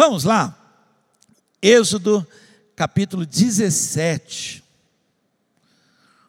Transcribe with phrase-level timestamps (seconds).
[0.00, 0.56] Vamos lá.
[1.60, 2.24] Êxodo
[2.76, 4.62] capítulo 17.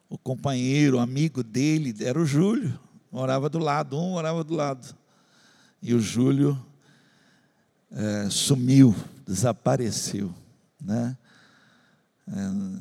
[0.10, 2.80] O companheiro, o amigo dele era o Júlio,
[3.12, 4.96] morava do lado, um morava do lado.
[5.84, 6.60] E o Júlio
[7.92, 10.34] é, sumiu, desapareceu,
[10.82, 11.16] né?
[12.28, 12.80] É,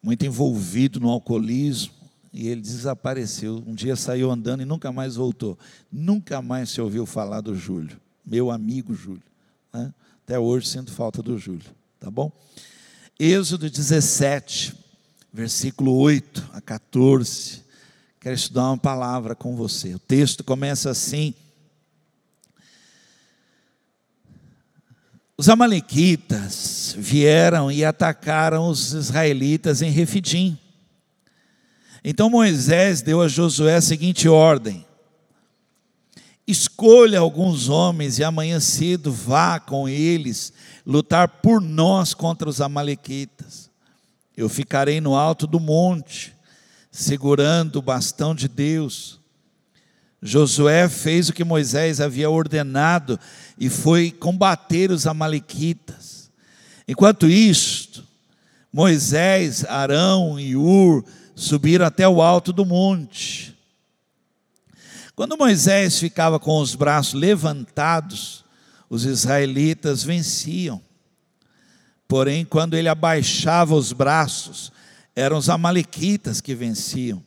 [0.00, 1.94] muito envolvido no alcoolismo,
[2.32, 3.60] e ele desapareceu.
[3.66, 5.58] Um dia saiu andando e nunca mais voltou.
[5.90, 9.24] Nunca mais se ouviu falar do Júlio, meu amigo Júlio.
[9.72, 9.92] Né?
[10.24, 12.30] Até hoje sinto falta do Júlio, tá bom?
[13.18, 14.74] Êxodo 17,
[15.32, 17.62] versículo 8 a 14.
[18.20, 19.94] Quero estudar uma palavra com você.
[19.94, 21.34] O texto começa assim:
[25.36, 30.56] Os amalequitas vieram e atacaram os israelitas em Refidim.
[32.04, 34.86] Então Moisés deu a Josué a seguinte ordem:
[36.46, 40.52] Escolha alguns homens e amanhã cedo vá com eles
[40.84, 43.70] lutar por nós contra os amalequitas.
[44.36, 46.34] Eu ficarei no alto do monte,
[46.90, 49.20] segurando o bastão de Deus.
[50.22, 53.18] Josué fez o que Moisés havia ordenado
[53.58, 56.30] e foi combater os Amalequitas.
[56.86, 58.04] Enquanto isto,
[58.72, 61.04] Moisés, Arão e Ur
[61.34, 63.51] subiram até o alto do monte.
[65.14, 68.44] Quando Moisés ficava com os braços levantados,
[68.88, 70.80] os israelitas venciam.
[72.08, 74.72] Porém, quando ele abaixava os braços,
[75.14, 77.22] eram os amalequitas que venciam.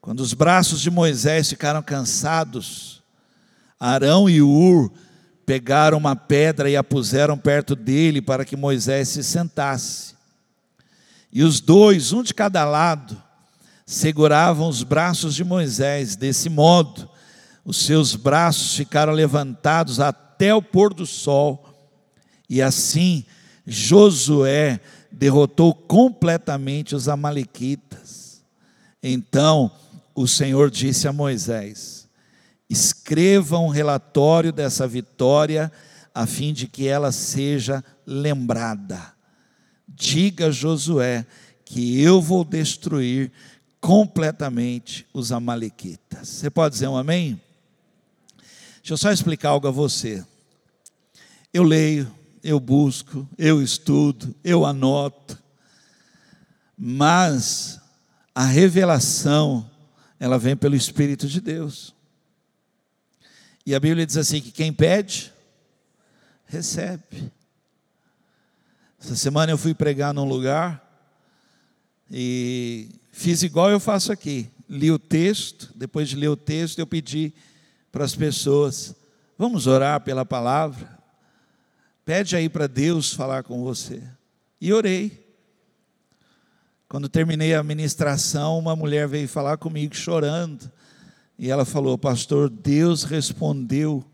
[0.00, 3.02] Quando os braços de Moisés ficaram cansados,
[3.78, 4.92] Arão e Ur
[5.46, 10.14] pegaram uma pedra e a puseram perto dele para que Moisés se sentasse.
[11.32, 13.20] E os dois, um de cada lado,
[13.92, 16.16] seguravam os braços de Moisés.
[16.16, 17.08] Desse modo,
[17.64, 21.68] os seus braços ficaram levantados até o pôr do sol.
[22.48, 23.24] E assim,
[23.66, 28.42] Josué derrotou completamente os Amalequitas.
[29.02, 29.70] Então,
[30.14, 32.08] o Senhor disse a Moisés:
[32.68, 35.70] Escreva um relatório dessa vitória,
[36.14, 39.12] a fim de que ela seja lembrada.
[39.86, 41.26] Diga a Josué
[41.64, 43.32] que eu vou destruir
[43.82, 46.28] completamente os Amalequitas.
[46.28, 47.38] Você pode dizer um amém?
[48.76, 50.24] Deixa eu só explicar algo a você.
[51.52, 52.10] Eu leio,
[52.44, 55.36] eu busco, eu estudo, eu anoto,
[56.78, 57.80] mas
[58.32, 59.68] a revelação,
[60.18, 61.92] ela vem pelo Espírito de Deus.
[63.66, 65.32] E a Bíblia diz assim: que quem pede,
[66.46, 67.32] recebe.
[69.00, 70.80] Essa semana eu fui pregar num lugar
[72.08, 74.50] e fiz igual eu faço aqui.
[74.68, 77.32] Li o texto, depois de ler o texto, eu pedi
[77.92, 78.96] para as pessoas:
[79.38, 80.98] vamos orar pela palavra.
[82.04, 84.02] Pede aí para Deus falar com você.
[84.60, 85.22] E orei.
[86.88, 90.70] Quando terminei a ministração, uma mulher veio falar comigo chorando.
[91.38, 94.04] E ela falou: Pastor, Deus respondeu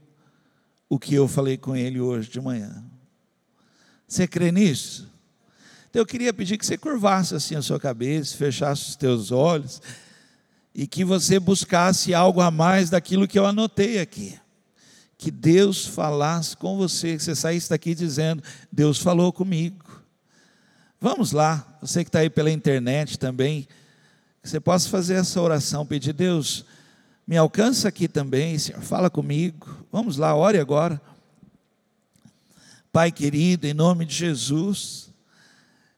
[0.88, 2.84] o que eu falei com ele hoje de manhã.
[4.06, 5.08] Você crê nisso?
[5.90, 9.80] Então eu queria pedir que você curvasse assim a sua cabeça, fechasse os teus olhos
[10.74, 14.38] e que você buscasse algo a mais daquilo que eu anotei aqui.
[15.16, 19.84] Que Deus falasse com você, que você saísse daqui dizendo: Deus falou comigo.
[21.00, 23.66] Vamos lá, você que está aí pela internet também,
[24.42, 26.64] que você possa fazer essa oração, pedir, Deus,
[27.26, 29.84] me alcança aqui também, Senhor, fala comigo.
[29.90, 31.00] Vamos lá, ore agora.
[32.92, 35.07] Pai querido, em nome de Jesus,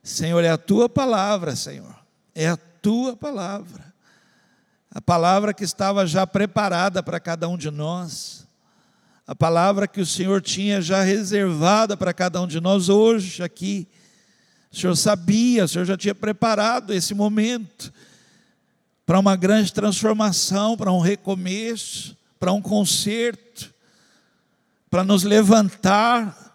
[0.03, 1.95] Senhor, é a tua palavra, Senhor,
[2.35, 3.93] é a tua palavra,
[4.91, 8.47] a palavra que estava já preparada para cada um de nós,
[9.27, 13.87] a palavra que o Senhor tinha já reservada para cada um de nós hoje aqui.
[14.73, 17.93] O Senhor sabia, o Senhor já tinha preparado esse momento
[19.07, 23.73] para uma grande transformação, para um recomeço, para um conserto,
[24.91, 26.50] para nos levantar,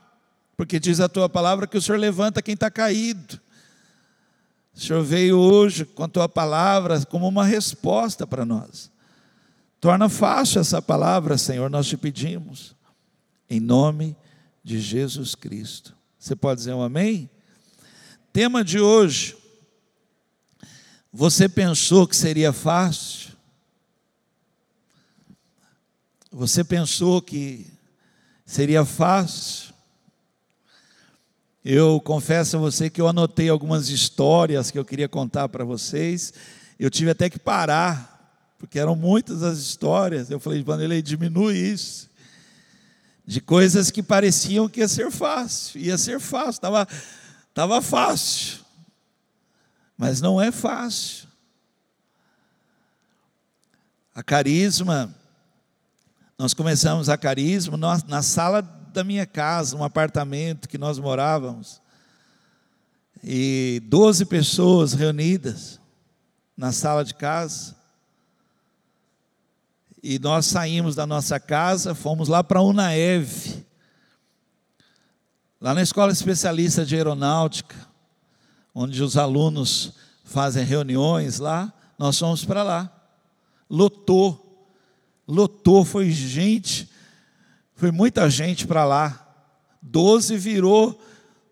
[0.55, 3.39] porque diz a tua palavra que o Senhor levanta quem está caído.
[4.73, 8.91] O Senhor veio hoje com a tua palavra como uma resposta para nós.
[9.79, 12.75] Torna fácil essa palavra, Senhor, nós te pedimos,
[13.49, 14.15] em nome
[14.63, 15.95] de Jesus Cristo.
[16.17, 17.29] Você pode dizer um amém?
[18.33, 19.37] Tema de hoje
[21.17, 23.31] você pensou que seria fácil?
[26.29, 27.65] Você pensou que
[28.45, 29.73] seria fácil?
[31.67, 36.31] Eu confesso a você que eu anotei algumas histórias que eu queria contar para vocês.
[36.77, 40.29] Eu tive até que parar, porque eram muitas as histórias.
[40.29, 42.07] Eu falei, Vanderlei, diminui isso.
[43.25, 46.87] de coisas que pareciam que ia ser fácil, ia ser fácil, estava
[47.51, 48.59] tava fácil,
[49.97, 51.27] mas não é fácil.
[54.13, 55.11] A carisma,
[56.37, 57.75] nós começamos a carisma
[58.07, 61.81] na sala da minha casa, um apartamento que nós morávamos,
[63.23, 65.79] e 12 pessoas reunidas
[66.55, 67.75] na sala de casa.
[70.01, 73.65] E nós saímos da nossa casa, fomos lá para Unaev,
[75.59, 77.75] lá na Escola Especialista de Aeronáutica,
[78.73, 79.93] onde os alunos
[80.23, 82.91] fazem reuniões lá, nós fomos para lá.
[83.69, 84.69] Lotou,
[85.27, 86.89] lotou, foi gente,
[87.85, 89.47] foi muita gente para lá.
[89.79, 90.99] Doze virou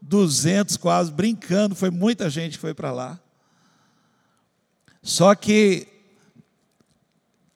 [0.02, 3.20] 200 quase, brincando, foi muita gente que foi para lá.
[5.04, 5.86] Só que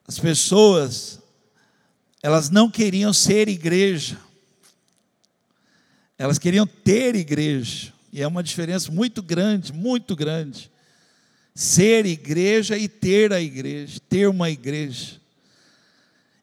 [0.06, 1.18] as pessoas,
[2.22, 4.16] elas não queriam ser igreja,
[6.16, 10.70] elas queriam ter igreja, e é uma diferença muito grande, muito grande.
[11.52, 15.17] Ser igreja e ter a igreja, ter uma igreja.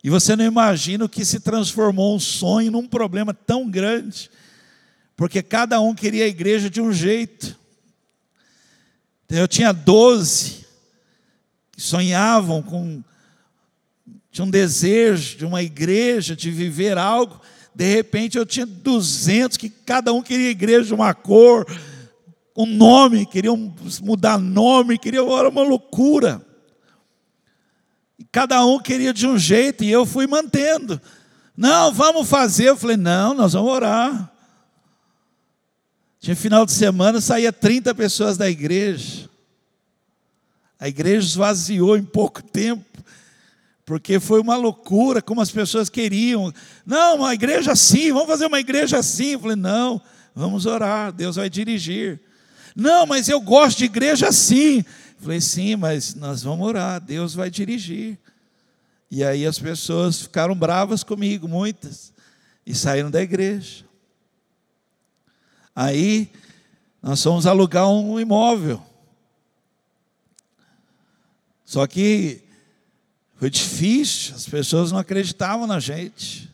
[0.06, 4.30] E você não imagina o que se transformou um sonho num problema tão grande
[5.16, 7.58] porque cada um queria a igreja de um jeito.
[9.26, 10.66] Então, eu tinha doze
[11.72, 13.04] que sonhavam com
[14.32, 17.40] tinha um desejo de uma igreja, de viver algo.
[17.74, 21.66] De repente eu tinha duzentos que cada um queria igreja de uma cor,
[22.56, 26.46] um nome, queriam mudar nome, queriam, era uma loucura.
[28.32, 31.02] Cada um queria de um jeito e eu fui mantendo.
[31.56, 32.70] Não, vamos fazer.
[32.70, 34.32] Eu falei, não, nós vamos orar.
[36.20, 39.30] Tinha final de semana, saía 30 pessoas da igreja.
[40.80, 42.84] A igreja esvaziou em pouco tempo,
[43.86, 46.54] porque foi uma loucura como as pessoas queriam.
[46.86, 49.34] Não, uma igreja assim, vamos fazer uma igreja assim.
[49.34, 50.02] Eu falei, não,
[50.34, 52.20] vamos orar, Deus vai dirigir.
[52.76, 54.84] Não, mas eu gosto de igreja assim.
[55.26, 58.16] Falei, sim, mas nós vamos orar, Deus vai dirigir.
[59.10, 62.14] E aí as pessoas ficaram bravas comigo, muitas,
[62.64, 63.86] e saíram da igreja.
[65.76, 66.32] Aí
[67.02, 68.86] nós fomos alugar um imóvel.
[71.66, 72.44] Só que
[73.34, 76.48] foi difícil, as pessoas não acreditavam na gente.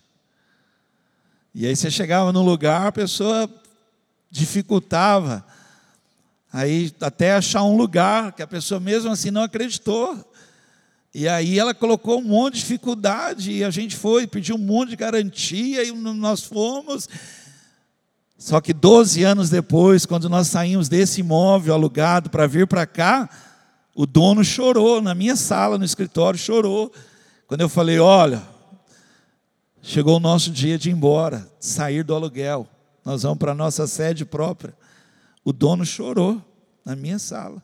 [1.54, 3.54] E aí você chegava no lugar, a pessoa
[4.30, 5.46] dificultava.
[6.52, 10.18] Aí até achar um lugar que a pessoa mesmo assim não acreditou.
[11.14, 14.90] E aí ela colocou um monte de dificuldade e a gente foi, pediu um monte
[14.90, 17.08] de garantia e nós fomos.
[18.38, 23.30] Só que 12 anos depois, quando nós saímos desse imóvel alugado para vir para cá,
[23.94, 26.92] o dono chorou na minha sala, no escritório, chorou.
[27.46, 28.42] Quando eu falei: Olha,
[29.82, 32.68] chegou o nosso dia de ir embora, de sair do aluguel,
[33.06, 34.74] nós vamos para a nossa sede própria.
[35.44, 36.42] O dono chorou
[36.86, 37.64] na minha sala.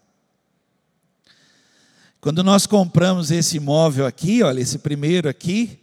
[2.20, 5.80] Quando nós compramos esse imóvel aqui, olha, esse primeiro aqui,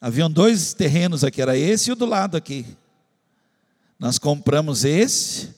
[0.00, 2.64] Haviam dois terrenos aqui, era esse e o do lado aqui.
[3.98, 5.52] Nós compramos esse,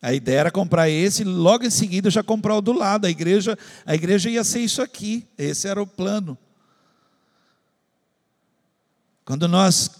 [0.00, 3.06] a ideia era comprar esse, logo em seguida já comprar o do lado.
[3.06, 6.38] A igreja, a igreja ia ser isso aqui, esse era o plano.
[9.26, 9.90] Quando nós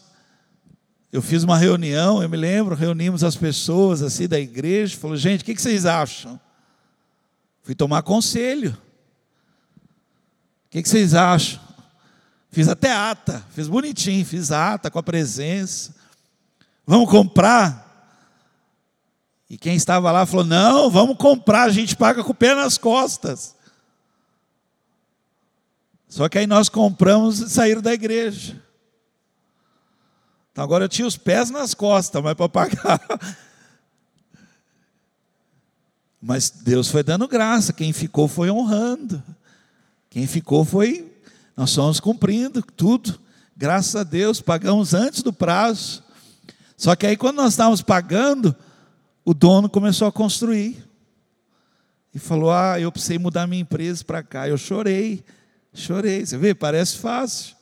[1.12, 5.42] eu fiz uma reunião, eu me lembro, reunimos as pessoas assim da igreja, falou: "Gente,
[5.42, 6.38] o que vocês acham?"
[7.62, 8.76] Fui tomar conselho.
[10.66, 11.60] O que vocês acham?
[12.50, 15.94] Fiz até ata, fiz bonitinho, fiz ata com a presença.
[16.86, 17.88] Vamos comprar?
[19.48, 22.76] E quem estava lá falou: Não, vamos comprar, a gente paga com o pé nas
[22.76, 23.54] costas.
[26.08, 28.60] Só que aí nós compramos e saíram da igreja.
[30.52, 33.00] Então agora eu tinha os pés nas costas, mas para pagar.
[36.20, 39.22] Mas Deus foi dando graça, quem ficou foi honrando.
[40.10, 41.10] Quem ficou foi
[41.60, 43.20] nós fomos cumprindo tudo,
[43.54, 46.02] graças a Deus, pagamos antes do prazo.
[46.74, 48.56] Só que aí, quando nós estávamos pagando,
[49.22, 50.82] o dono começou a construir.
[52.14, 54.48] E falou: Ah, eu precisei mudar minha empresa para cá.
[54.48, 55.22] Eu chorei,
[55.74, 56.24] chorei.
[56.24, 57.54] Você vê, parece fácil.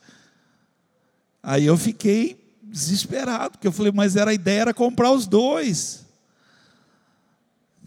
[1.43, 2.38] Aí eu fiquei
[2.69, 6.05] desesperado, porque eu falei: Mas era a ideia era comprar os dois.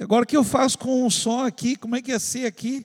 [0.00, 1.76] Agora o que eu faço com um só aqui?
[1.76, 2.84] Como é que ia ser aqui?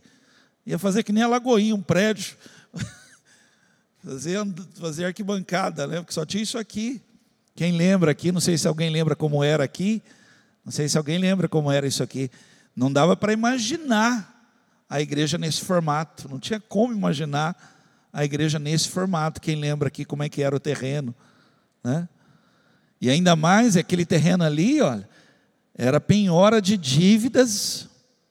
[0.65, 2.35] Ia fazer que nem a Lagoinha, um prédio
[4.03, 4.37] fazer,
[4.75, 5.97] fazer arquibancada, né?
[5.97, 7.01] porque só tinha isso aqui.
[7.55, 10.03] Quem lembra aqui, não sei se alguém lembra como era aqui,
[10.63, 12.29] não sei se alguém lembra como era isso aqui.
[12.75, 14.37] Não dava para imaginar
[14.87, 17.55] a igreja nesse formato, não tinha como imaginar
[18.13, 19.41] a igreja nesse formato.
[19.41, 21.15] Quem lembra aqui como é que era o terreno,
[21.87, 22.09] né?
[22.99, 25.07] E ainda mais aquele terreno ali, olha,
[25.73, 27.87] era penhora de dívidas,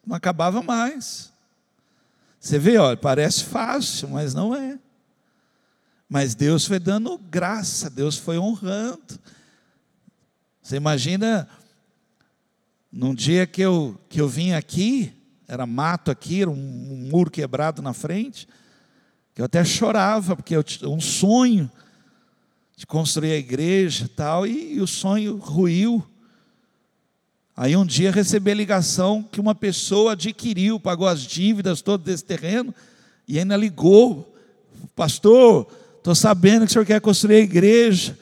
[0.06, 1.32] não acabava mais.
[2.38, 4.78] Você vê, olha, parece fácil, mas não é.
[6.08, 9.18] Mas Deus foi dando graça, Deus foi honrando.
[10.62, 11.48] Você imagina,
[12.92, 15.14] num dia que eu, que eu vim aqui,
[15.48, 18.46] era mato aqui, era um, um muro quebrado na frente,
[19.34, 21.70] que eu até chorava, porque eu um sonho
[22.76, 26.06] de construir a igreja tal, e, e o sonho ruiu.
[27.56, 32.24] Aí um dia recebi a ligação que uma pessoa adquiriu, pagou as dívidas todas desse
[32.24, 32.74] terreno,
[33.26, 34.36] e ainda ligou,
[34.94, 35.66] pastor,
[35.96, 38.16] estou sabendo que o senhor quer construir a igreja,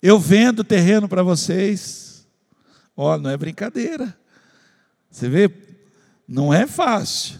[0.00, 2.26] eu vendo o terreno para vocês.
[2.96, 4.16] Ó, oh, não é brincadeira.
[5.10, 5.50] Você vê,
[6.26, 7.38] não é fácil.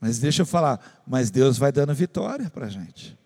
[0.00, 3.16] Mas deixa eu falar, mas Deus vai dando vitória para a gente.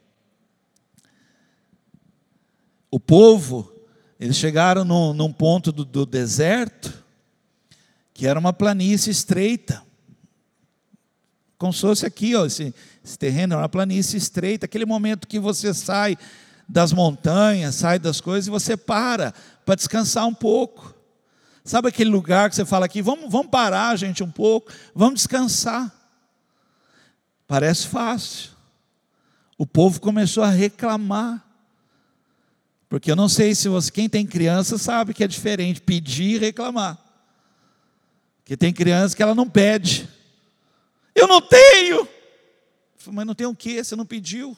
[2.97, 3.71] O povo,
[4.19, 7.05] eles chegaram num, num ponto do, do deserto,
[8.15, 9.83] que era uma planície estreita.
[11.59, 12.75] Como se fosse aqui, ó, esse,
[13.05, 16.17] esse terreno era uma planície estreita, aquele momento que você sai
[16.67, 19.35] das montanhas, sai das coisas e você para
[19.67, 20.95] para descansar um pouco.
[21.67, 25.95] Sabe aquele lugar que você fala aqui, vamos, vamos parar, gente, um pouco, vamos descansar.
[27.47, 28.53] Parece fácil.
[29.59, 31.46] O povo começou a reclamar.
[32.89, 36.39] Porque eu não sei se você, quem tem criança sabe que é diferente pedir e
[36.39, 36.99] reclamar.
[38.39, 40.09] Porque tem criança que ela não pede.
[41.15, 42.09] Eu não tenho.
[43.07, 43.83] Mas não tem o quê?
[43.83, 44.57] Você não pediu.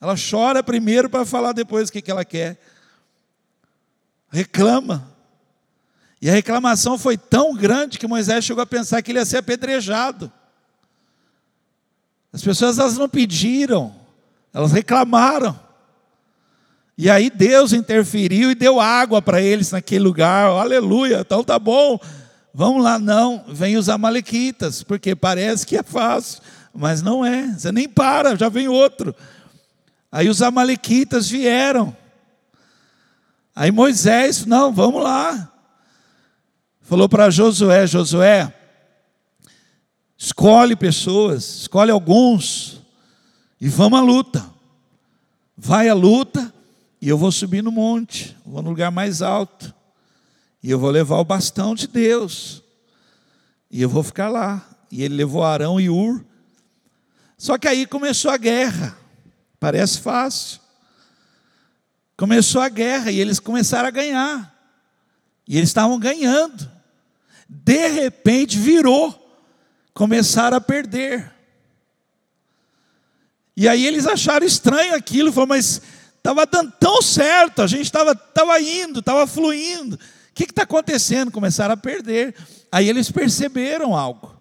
[0.00, 2.60] Ela chora primeiro para falar depois o que, que ela quer.
[4.28, 5.10] Reclama.
[6.20, 9.38] E a reclamação foi tão grande que Moisés chegou a pensar que ele ia ser
[9.38, 10.30] apedrejado.
[12.32, 13.94] As pessoas elas não pediram,
[14.52, 15.63] elas reclamaram.
[16.96, 20.46] E aí Deus interferiu e deu água para eles naquele lugar.
[20.46, 21.98] Aleluia, então tá bom.
[22.52, 23.44] Vamos lá, não.
[23.48, 26.40] Vem os amalequitas, porque parece que é fácil,
[26.72, 27.48] mas não é.
[27.48, 29.14] Você nem para, já vem outro.
[30.10, 31.96] Aí os amalequitas vieram.
[33.56, 35.50] Aí Moisés, não, vamos lá.
[36.82, 38.52] Falou para Josué, Josué,
[40.16, 42.80] escolhe pessoas, escolhe alguns
[43.60, 44.44] e vamos à luta.
[45.56, 46.43] Vai à luta
[47.04, 49.74] e eu vou subir no monte, vou no lugar mais alto.
[50.62, 52.62] E eu vou levar o bastão de Deus.
[53.70, 54.66] E eu vou ficar lá.
[54.90, 56.24] E ele levou Arão e Ur.
[57.36, 58.96] Só que aí começou a guerra.
[59.60, 60.60] Parece fácil.
[62.16, 64.72] Começou a guerra e eles começaram a ganhar.
[65.46, 66.70] E eles estavam ganhando.
[67.46, 69.44] De repente virou.
[69.92, 71.30] Começaram a perder.
[73.54, 75.82] E aí eles acharam estranho aquilo, falaram, mas
[76.24, 79.96] Estava dando tão certo, a gente estava tava indo, estava fluindo.
[79.96, 79.98] O
[80.34, 81.30] que está acontecendo?
[81.30, 82.34] Começaram a perder.
[82.72, 84.34] Aí eles perceberam algo.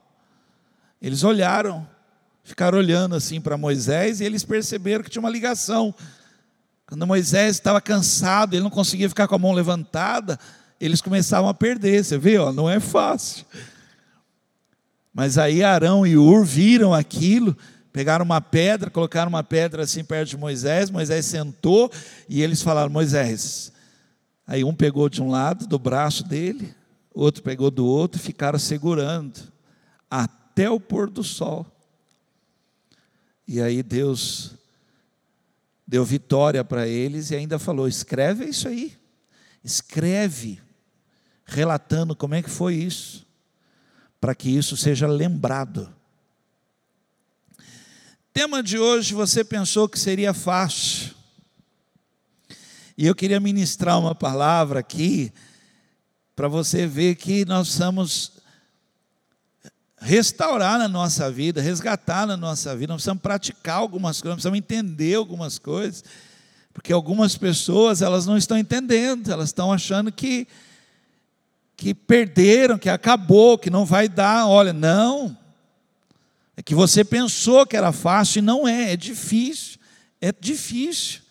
[1.01, 1.85] Eles olharam,
[2.41, 5.93] ficaram olhando assim para Moisés e eles perceberam que tinha uma ligação.
[6.87, 10.39] Quando Moisés estava cansado, ele não conseguia ficar com a mão levantada,
[10.79, 12.05] eles começavam a perder.
[12.05, 13.45] Você vê, ó, não é fácil.
[15.13, 17.57] Mas aí Arão e Ur viram aquilo
[17.93, 21.91] Pegaram uma pedra, colocaram uma pedra assim perto de Moisés, Moisés sentou
[22.27, 23.71] e eles falaram: Moisés.
[24.47, 26.73] Aí um pegou de um lado do braço dele,
[27.13, 29.39] outro pegou do outro e ficaram segurando
[30.09, 31.67] até o pôr do sol.
[33.47, 34.55] E aí Deus
[35.87, 38.97] deu vitória para eles e ainda falou: escreve isso aí,
[39.63, 40.59] escreve,
[41.45, 43.23] relatando como é que foi isso,
[44.19, 45.93] para que isso seja lembrado
[48.33, 51.13] tema de hoje você pensou que seria fácil.
[52.97, 55.31] E eu queria ministrar uma palavra aqui
[56.35, 58.31] para você ver que nós precisamos
[59.99, 65.13] restaurar na nossa vida, resgatar na nossa vida, nós precisamos praticar algumas coisas, precisamos entender
[65.13, 66.03] algumas coisas,
[66.73, 70.47] porque algumas pessoas elas não estão entendendo, elas estão achando que
[71.75, 74.47] que perderam, que acabou, que não vai dar.
[74.47, 75.35] Olha, não.
[76.55, 79.79] É que você pensou que era fácil e não é, é difícil.
[80.21, 81.21] É difícil.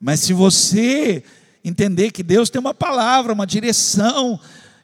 [0.00, 1.24] Mas se você
[1.64, 4.38] entender que Deus tem uma palavra, uma direção,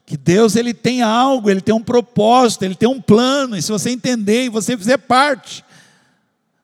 [0.07, 3.71] que Deus ele tem algo, ele tem um propósito, ele tem um plano, e se
[3.71, 5.65] você entender e você fizer parte,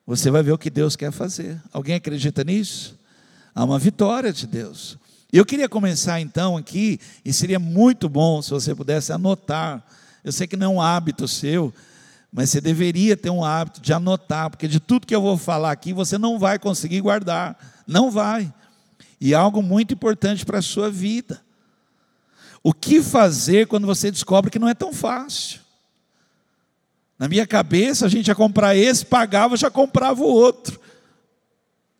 [0.06, 1.60] você vai ver o que Deus quer fazer.
[1.72, 2.98] Alguém acredita nisso?
[3.54, 4.98] Há uma vitória de Deus.
[5.32, 9.84] Eu queria começar então aqui, e seria muito bom se você pudesse anotar.
[10.24, 11.72] Eu sei que não é um hábito seu,
[12.32, 15.70] Mas você deveria ter um hábito de anotar, porque de tudo que eu vou falar
[15.70, 17.56] aqui você não vai conseguir guardar,
[17.86, 18.52] não vai.
[19.20, 21.42] E algo muito importante para a sua vida.
[22.62, 25.60] O que fazer quando você descobre que não é tão fácil?
[27.18, 30.78] Na minha cabeça, a gente ia comprar esse, pagava, já comprava o outro.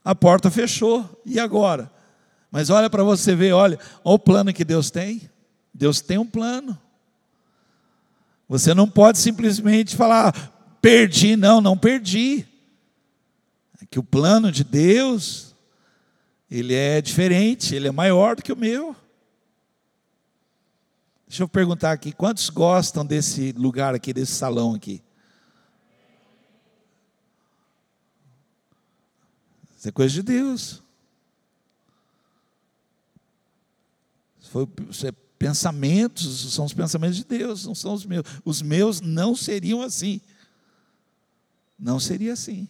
[0.05, 1.23] A porta fechou.
[1.25, 1.91] E agora?
[2.51, 5.31] Mas olha para você ver, olha, olha o plano que Deus tem.
[5.73, 6.79] Deus tem um plano.
[8.49, 10.33] Você não pode simplesmente falar,
[10.81, 12.47] perdi, não, não perdi.
[13.81, 15.55] É que o plano de Deus,
[16.51, 18.95] ele é diferente, ele é maior do que o meu.
[21.27, 25.03] Deixa eu perguntar aqui, quantos gostam desse lugar aqui, desse salão aqui?
[29.77, 30.83] Isso é coisa de Deus.
[34.41, 34.67] Foi,
[35.05, 38.25] é pensamentos, são os pensamentos de Deus, não são os meus.
[38.45, 40.21] Os meus não seriam assim.
[41.79, 42.69] Não seria assim.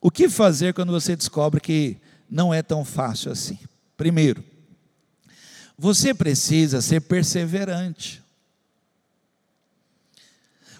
[0.00, 1.98] O que fazer quando você descobre que
[2.30, 3.58] não é tão fácil assim?
[3.96, 4.42] Primeiro,
[5.76, 8.22] você precisa ser perseverante.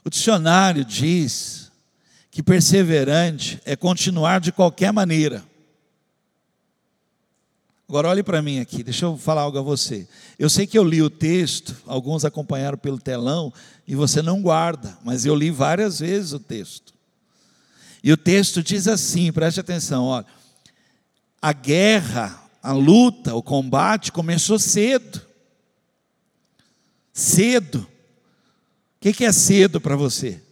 [0.04, 1.70] O dicionário diz
[2.30, 5.44] que perseverante é continuar de qualquer maneira.
[7.92, 10.08] Agora olhe para mim aqui, deixa eu falar algo a você.
[10.38, 13.52] Eu sei que eu li o texto, alguns acompanharam pelo telão,
[13.86, 16.94] e você não guarda, mas eu li várias vezes o texto.
[18.02, 20.24] E o texto diz assim, preste atenção, olha.
[21.42, 25.20] A guerra, a luta, o combate começou cedo.
[27.12, 27.86] Cedo.
[28.96, 30.42] O que é cedo para você?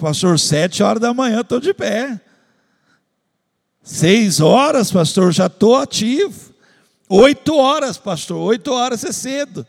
[0.00, 2.20] Pastor, sete horas da manhã estou de pé.
[3.84, 6.54] Seis horas, pastor, já estou ativo.
[7.06, 9.66] Oito horas, pastor, oito horas é cedo.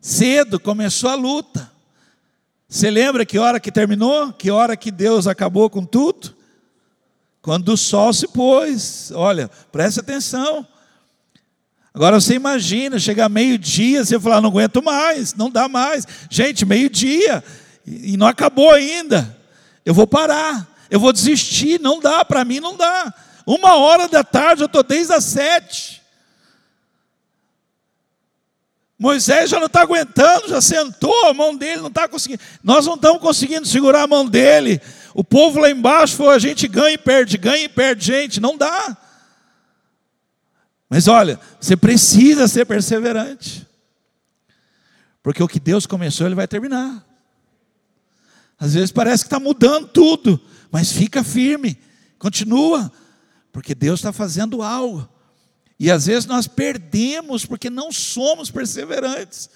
[0.00, 1.70] Cedo começou a luta.
[2.66, 4.32] Você lembra que hora que terminou?
[4.32, 6.34] Que hora que Deus acabou com tudo?
[7.42, 9.12] Quando o sol se pôs.
[9.14, 10.66] Olha, preste atenção.
[11.92, 16.06] Agora você imagina, chegar meio-dia, você falar, não aguento mais, não dá mais.
[16.30, 17.44] Gente, meio-dia
[17.86, 19.36] e não acabou ainda.
[19.84, 23.12] Eu vou parar, eu vou desistir, não dá, para mim não dá.
[23.46, 26.02] Uma hora da tarde, eu estou desde as sete.
[28.98, 32.42] Moisés já não está aguentando, já sentou, a mão dele não está conseguindo.
[32.64, 34.80] Nós não estamos conseguindo segurar a mão dele.
[35.14, 38.56] O povo lá embaixo foi: a gente ganha e perde, ganha e perde, gente, não
[38.56, 38.96] dá.
[40.90, 43.66] Mas olha, você precisa ser perseverante,
[45.22, 47.04] porque o que Deus começou, Ele vai terminar.
[48.58, 51.78] Às vezes parece que está mudando tudo, mas fica firme,
[52.18, 52.92] continua,
[53.52, 55.08] porque Deus está fazendo algo.
[55.78, 59.48] E às vezes nós perdemos porque não somos perseverantes.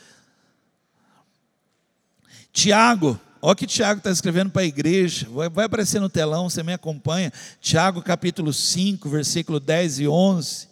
[2.53, 6.63] Tiago, olha o que Tiago está escrevendo para a igreja, vai aparecer no telão, você
[6.63, 7.33] me acompanha.
[7.61, 10.69] Tiago capítulo 5, versículo 10 e 11.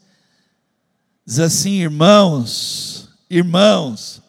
[1.26, 4.22] Diz assim: irmãos, irmãos,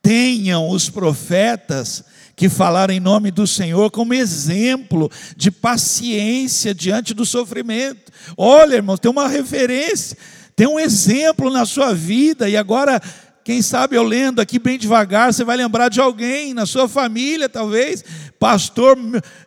[0.00, 2.04] tenham os profetas
[2.42, 8.10] que falaram em nome do Senhor como exemplo de paciência diante do sofrimento.
[8.36, 10.18] Olha, irmãos, tem uma referência,
[10.56, 13.00] tem um exemplo na sua vida, e agora,
[13.44, 17.48] quem sabe eu lendo aqui bem devagar, você vai lembrar de alguém na sua família,
[17.48, 18.04] talvez,
[18.40, 18.98] pastor,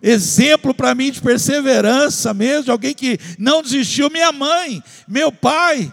[0.02, 5.92] exemplo para mim de perseverança mesmo, de alguém que não desistiu, minha mãe, meu pai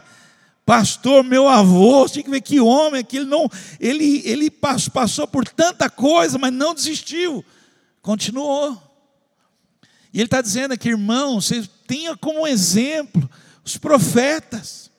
[0.73, 3.47] pastor, meu avô, tinha que ver que homem, aquele não,
[3.79, 7.45] ele, ele passou por tanta coisa, mas não desistiu,
[8.01, 8.83] continuou.
[10.15, 13.29] E ele está dizendo aqui, irmão, você tenha como exemplo
[13.63, 14.91] os profetas,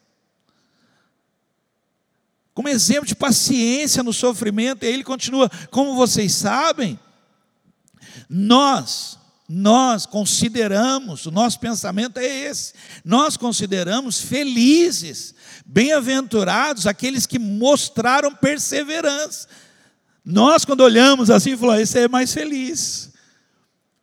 [2.54, 7.00] como exemplo de paciência no sofrimento, e aí ele continua, como vocês sabem,
[8.30, 9.18] nós,
[9.50, 15.33] nós consideramos, o nosso pensamento é esse, nós consideramos felizes,
[15.66, 19.48] bem-aventurados aqueles que mostraram perseverança.
[20.24, 23.12] Nós, quando olhamos assim, falamos: esse é mais feliz.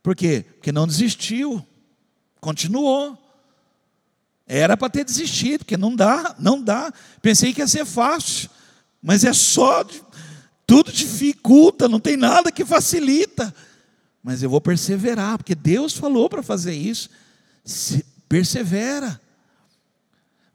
[0.03, 0.45] Por quê?
[0.55, 1.65] Porque não desistiu,
[2.41, 3.17] continuou.
[4.47, 6.93] Era para ter desistido, porque não dá, não dá.
[7.23, 8.51] Pensei que ia ser fácil,
[9.01, 9.85] mas é só,
[10.67, 13.55] tudo dificulta, não tem nada que facilita
[14.23, 17.09] mas eu vou perseverar, porque Deus falou para fazer isso.
[17.65, 19.21] Se, persevera.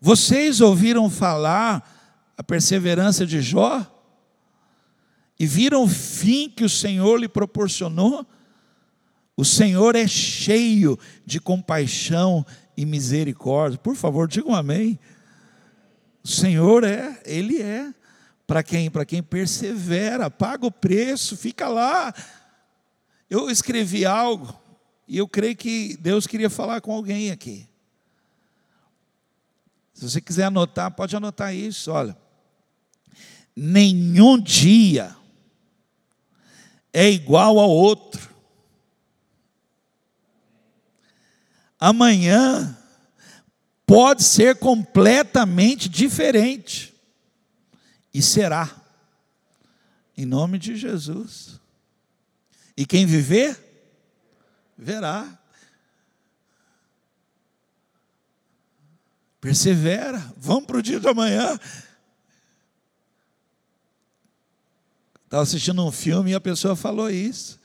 [0.06, 3.84] Vocês ouviram falar a perseverança de Jó?
[5.40, 8.24] E viram o fim que o Senhor lhe proporcionou?
[9.36, 12.46] O Senhor é cheio de compaixão
[12.78, 13.80] e misericórdia.
[13.80, 15.00] Por favor, digam um amém.
[16.24, 17.92] O Senhor é, Ele é.
[18.46, 18.92] Para quem?
[18.92, 22.14] Para quem persevera, paga o preço, fica lá
[23.28, 24.56] Eu escrevi algo
[25.08, 27.68] e eu creio que Deus queria falar com alguém aqui.
[29.96, 31.90] Se você quiser anotar, pode anotar isso.
[31.90, 32.16] Olha,
[33.56, 35.16] nenhum dia
[36.92, 38.30] é igual ao outro.
[41.80, 42.78] Amanhã
[43.86, 46.94] pode ser completamente diferente.
[48.14, 48.70] E será.
[50.18, 51.60] Em nome de Jesus.
[52.76, 53.58] E quem viver,
[54.78, 55.40] verá.
[59.46, 60.34] Persevera.
[60.38, 61.60] Vamos para o dia de amanhã.
[65.24, 67.60] Estava assistindo um filme e a pessoa falou isso.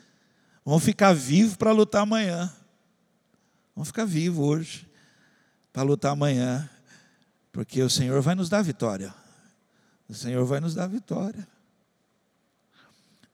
[0.62, 2.52] Vamos ficar vivos para lutar amanhã.
[3.74, 4.86] Vamos ficar vivos hoje
[5.72, 6.68] para lutar amanhã.
[7.50, 9.14] Porque o Senhor vai nos dar vitória.
[10.06, 11.48] O Senhor vai nos dar vitória.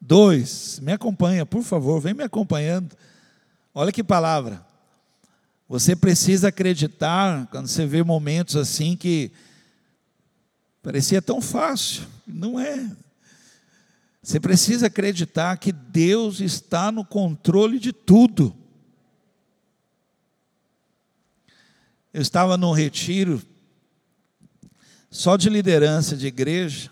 [0.00, 2.96] Dois, me acompanha, por favor, vem me acompanhando.
[3.74, 4.64] Olha que palavra.
[5.68, 9.32] Você precisa acreditar quando você vê momentos assim que
[10.82, 12.90] parecia tão fácil, não é.
[14.22, 18.54] Você precisa acreditar que Deus está no controle de tudo.
[22.12, 23.42] Eu estava num retiro
[25.10, 26.90] só de liderança de igreja,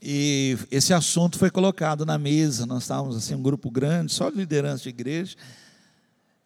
[0.00, 2.66] e esse assunto foi colocado na mesa.
[2.66, 5.34] Nós estávamos assim, um grupo grande, só de liderança de igreja,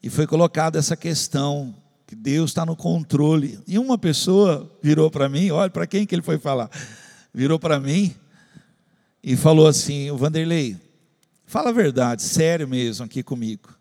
[0.02, 1.74] e foi colocada essa questão
[2.06, 3.60] que Deus está no controle.
[3.66, 6.70] E uma pessoa virou para mim, olha para quem que ele foi falar,
[7.34, 8.14] virou para mim
[9.22, 10.76] e falou assim: o Vanderlei,
[11.46, 13.76] fala a verdade, sério mesmo aqui comigo.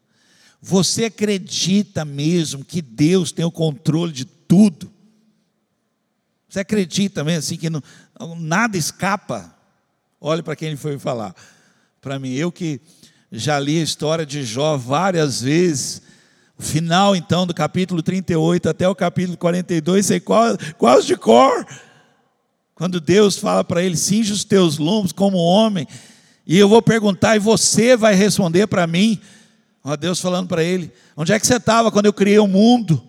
[0.61, 4.91] Você acredita mesmo que Deus tem o controle de tudo?
[6.49, 7.81] Você acredita mesmo assim que não,
[8.39, 9.55] nada escapa?
[10.19, 11.35] Olhe para quem ele foi falar.
[12.01, 12.81] Para mim, eu que
[13.31, 16.01] já li a história de Jó várias vezes,
[16.59, 21.65] final então do capítulo 38 até o capítulo 42, sei quase, quase de cor.
[22.73, 25.87] Quando Deus fala para ele: cinge os teus lombos como homem,
[26.45, 29.19] e eu vou perguntar, e você vai responder para mim.
[29.83, 33.03] Ó, Deus falando para ele: onde é que você estava quando eu criei o mundo?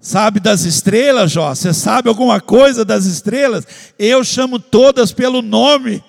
[0.00, 1.52] Sabe das estrelas, Jó?
[1.54, 3.66] Você sabe alguma coisa das estrelas?
[3.98, 6.02] Eu chamo todas pelo nome.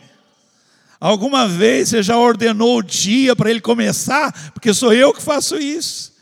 [1.00, 4.52] Alguma vez você já ordenou o dia para ele começar?
[4.52, 6.14] Porque sou eu que faço isso.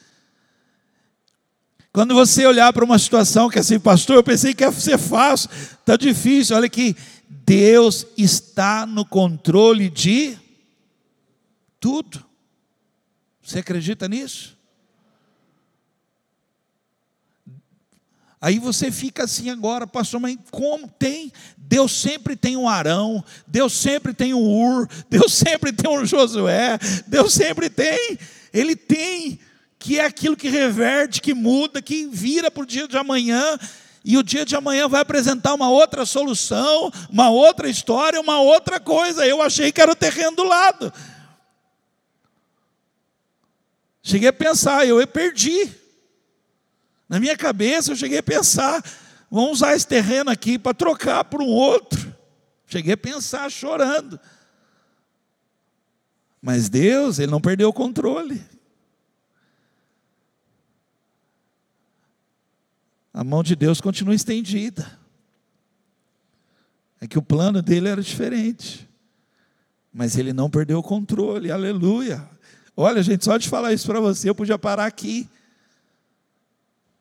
[1.92, 5.00] Quando você olhar para uma situação que é assim, pastor, eu pensei que ia ser
[5.00, 6.56] fácil, está difícil.
[6.56, 6.96] Olha que
[7.28, 10.38] Deus está no controle de
[11.80, 12.24] tudo.
[13.42, 14.56] Você acredita nisso?
[18.40, 21.32] Aí você fica assim agora, pastor, mas como tem?
[21.68, 26.80] Deus sempre tem um Arão, Deus sempre tem um Ur, Deus sempre tem um Josué,
[27.06, 28.18] Deus sempre tem,
[28.54, 29.38] Ele tem,
[29.78, 33.60] que é aquilo que reverte, que muda, que vira para o dia de amanhã,
[34.04, 38.80] e o dia de amanhã vai apresentar uma outra solução, uma outra história, uma outra
[38.80, 39.28] coisa.
[39.28, 40.94] Eu achei que era o terreno do lado.
[44.02, 45.70] Cheguei a pensar, eu perdi.
[47.10, 48.82] Na minha cabeça eu cheguei a pensar,
[49.30, 52.16] vamos usar esse terreno aqui para trocar por um outro.
[52.66, 54.20] Cheguei a pensar chorando.
[56.42, 58.44] Mas Deus, Ele não perdeu o controle.
[63.14, 65.00] A mão de Deus continua estendida.
[67.02, 68.88] É que o plano dele era diferente.
[69.92, 72.30] Mas ele não perdeu o controle, aleluia.
[72.76, 75.28] Olha, gente, só de falar isso para você, eu podia parar aqui.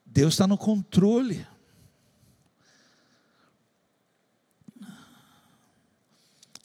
[0.03, 1.45] Deus está no controle.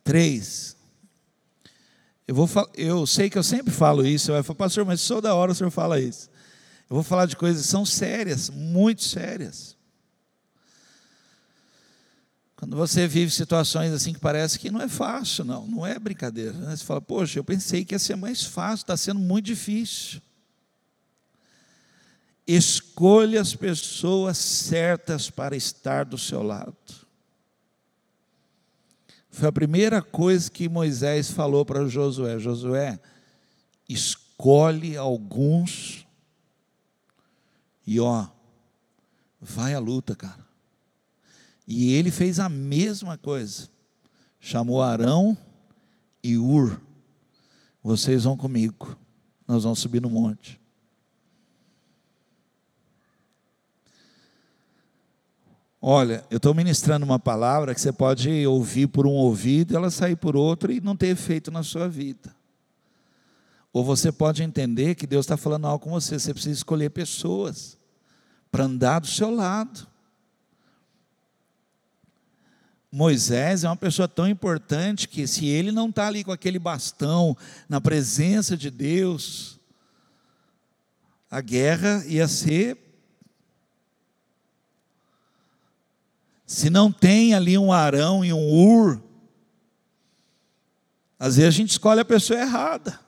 [0.05, 0.77] Três.
[2.27, 4.33] Eu, vou, eu sei que eu sempre falo isso.
[4.33, 6.31] Eu falo, pastor, mas só da hora o senhor fala isso.
[6.89, 9.77] Eu vou falar de coisas que são sérias, muito sérias.
[12.63, 16.53] Quando você vive situações assim que parece que não é fácil, não, não é brincadeira.
[16.53, 16.77] Né?
[16.77, 20.23] Você fala, poxa, eu pensei que ia ser mais fácil, está sendo muito difícil.
[22.47, 26.77] Escolha as pessoas certas para estar do seu lado.
[29.33, 33.01] Foi a primeira coisa que Moisés falou para Josué: Josué,
[33.89, 36.07] escolhe alguns
[37.87, 38.29] e ó,
[39.41, 40.47] vai à luta, cara.
[41.67, 43.69] E ele fez a mesma coisa.
[44.39, 45.37] Chamou Arão
[46.23, 46.81] e Ur.
[47.83, 48.97] Vocês vão comigo.
[49.47, 50.62] Nós vamos subir no monte.
[55.85, 60.15] Olha, eu estou ministrando uma palavra que você pode ouvir por um ouvido ela sair
[60.15, 62.33] por outro e não ter efeito na sua vida.
[63.73, 67.77] Ou você pode entender que Deus está falando algo com você, você precisa escolher pessoas
[68.49, 69.89] para andar do seu lado.
[72.93, 77.37] Moisés é uma pessoa tão importante que, se ele não está ali com aquele bastão,
[77.69, 79.59] na presença de Deus,
[81.29, 82.82] a guerra ia ser.
[86.53, 89.01] Se não tem ali um Arão e um Ur,
[91.19, 93.01] às vezes a gente escolhe a pessoa errada.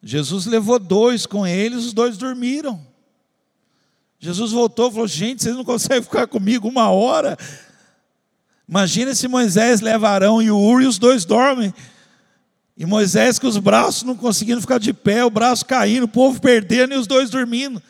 [0.00, 2.80] Jesus levou dois com eles, os dois dormiram.
[4.20, 7.36] Jesus voltou e falou: Gente, vocês não conseguem ficar comigo uma hora?
[8.68, 11.74] Imagina se Moisés leva Arão e o Ur e os dois dormem.
[12.76, 16.40] E Moisés com os braços não conseguindo ficar de pé, o braço caindo, o povo
[16.40, 17.82] perdendo e os dois dormindo.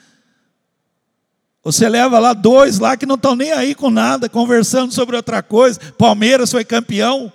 [1.64, 5.42] Você leva lá dois lá que não estão nem aí com nada, conversando sobre outra
[5.42, 5.81] coisa.
[5.96, 7.33] Palmeiras foi campeão.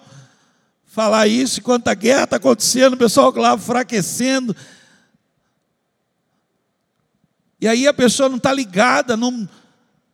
[0.85, 4.55] Falar isso enquanto a guerra está acontecendo, o pessoal lá enfraquecendo.
[7.59, 9.47] E aí a pessoa não está ligada, não,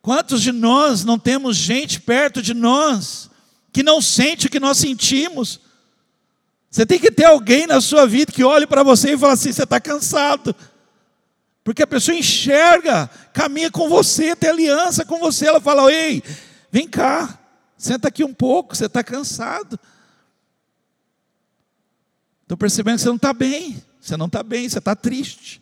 [0.06, 3.28] Quantos de nós não temos gente perto de nós
[3.74, 5.60] que não sente o que nós sentimos?
[6.70, 9.52] Você tem que ter alguém na sua vida que olhe para você e fale assim:
[9.52, 10.56] você está cansado.
[11.64, 15.46] Porque a pessoa enxerga, caminha com você, tem aliança com você.
[15.46, 16.24] Ela fala: ei,
[16.72, 17.38] vem cá,
[17.78, 19.78] senta aqui um pouco, você está cansado.
[22.44, 25.62] Estou percebendo que você não está bem, você não está bem, você está triste.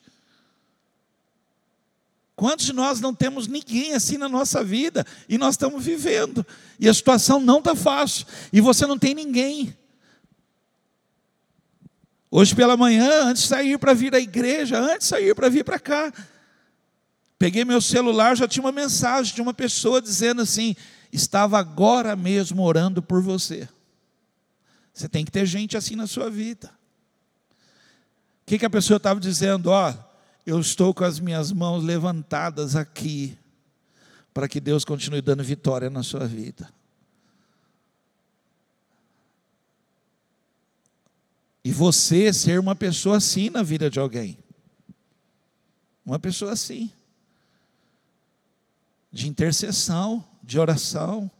[2.35, 6.45] Quantos de nós não temos ninguém assim na nossa vida e nós estamos vivendo
[6.79, 9.75] e a situação não está fácil e você não tem ninguém?
[12.29, 15.63] Hoje pela manhã, antes de sair para vir à igreja, antes de sair para vir
[15.63, 16.11] para cá,
[17.43, 20.77] peguei meu celular, já tinha uma mensagem de uma pessoa dizendo assim:
[21.11, 23.67] estava agora mesmo orando por você.
[24.93, 26.71] Você tem que ter gente assim na sua vida.
[27.51, 29.71] O que, que a pessoa estava dizendo?
[29.71, 29.93] Ó,
[30.45, 33.37] eu estou com as minhas mãos levantadas aqui,
[34.33, 36.73] para que Deus continue dando vitória na sua vida.
[41.61, 44.37] E você ser uma pessoa assim na vida de alguém.
[46.05, 46.89] Uma pessoa assim.
[49.13, 51.31] De intercessão, de oração,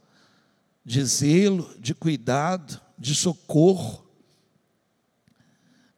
[0.84, 4.04] de zelo, de cuidado, de socorro.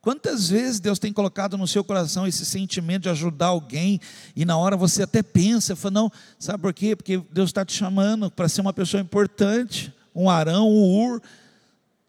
[0.00, 4.00] Quantas vezes Deus tem colocado no seu coração esse sentimento de ajudar alguém
[4.36, 6.94] e na hora você até pensa, fala, não, sabe por quê?
[6.94, 11.20] Porque Deus está te chamando para ser uma pessoa importante, um Arão, um Ur.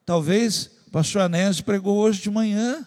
[0.05, 2.85] Talvez o pastor Anésio pregou hoje de manhã,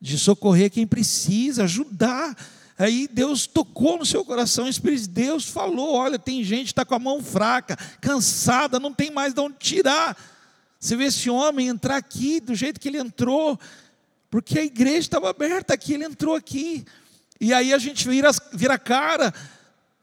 [0.00, 2.36] de socorrer quem precisa, ajudar.
[2.76, 6.72] Aí Deus tocou no seu coração, o Espírito de Deus falou: olha, tem gente que
[6.72, 10.16] está com a mão fraca, cansada, não tem mais de onde tirar.
[10.78, 13.58] Você vê esse homem entrar aqui do jeito que ele entrou,
[14.28, 16.84] porque a igreja estava aberta aqui, ele entrou aqui.
[17.40, 19.32] E aí a gente vira, vira cara.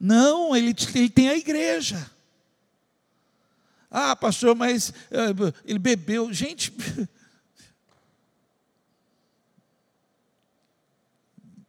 [0.00, 2.10] Não, ele, ele tem a igreja.
[3.90, 6.32] Ah, pastor, mas uh, ele bebeu.
[6.32, 6.72] Gente.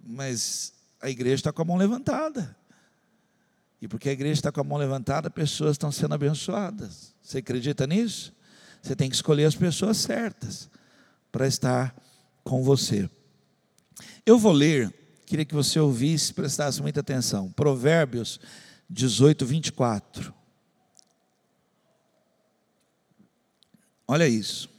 [0.01, 2.55] mas a igreja está com a mão levantada.
[3.81, 7.13] E porque a igreja está com a mão levantada, pessoas estão sendo abençoadas.
[7.21, 8.33] Você acredita nisso?
[8.81, 10.69] Você tem que escolher as pessoas certas
[11.29, 11.93] para estar
[12.41, 13.09] com você.
[14.25, 14.93] Eu vou ler,
[15.25, 17.51] queria que você ouvisse, prestasse muita atenção.
[17.51, 18.39] Provérbios
[18.89, 20.33] 18, 24.
[24.07, 24.69] Olha isso.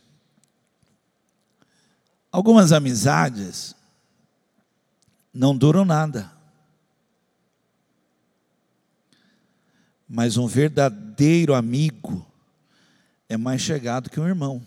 [2.33, 3.77] Algumas amizades
[5.35, 6.31] não duram nada.
[10.09, 12.25] Mas um verdadeiro amigo
[13.29, 14.64] é mais chegado que um irmão.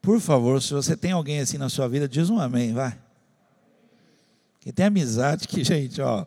[0.00, 2.96] Por favor, se você tem alguém assim na sua vida, diz um amém, vai.
[4.60, 6.24] Quem tem amizade que, gente, ó.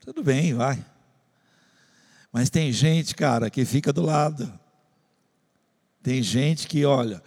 [0.00, 0.84] Tudo bem, vai.
[2.32, 4.52] Mas tem gente, cara, que fica do lado.
[6.02, 7.22] Tem gente que, olha,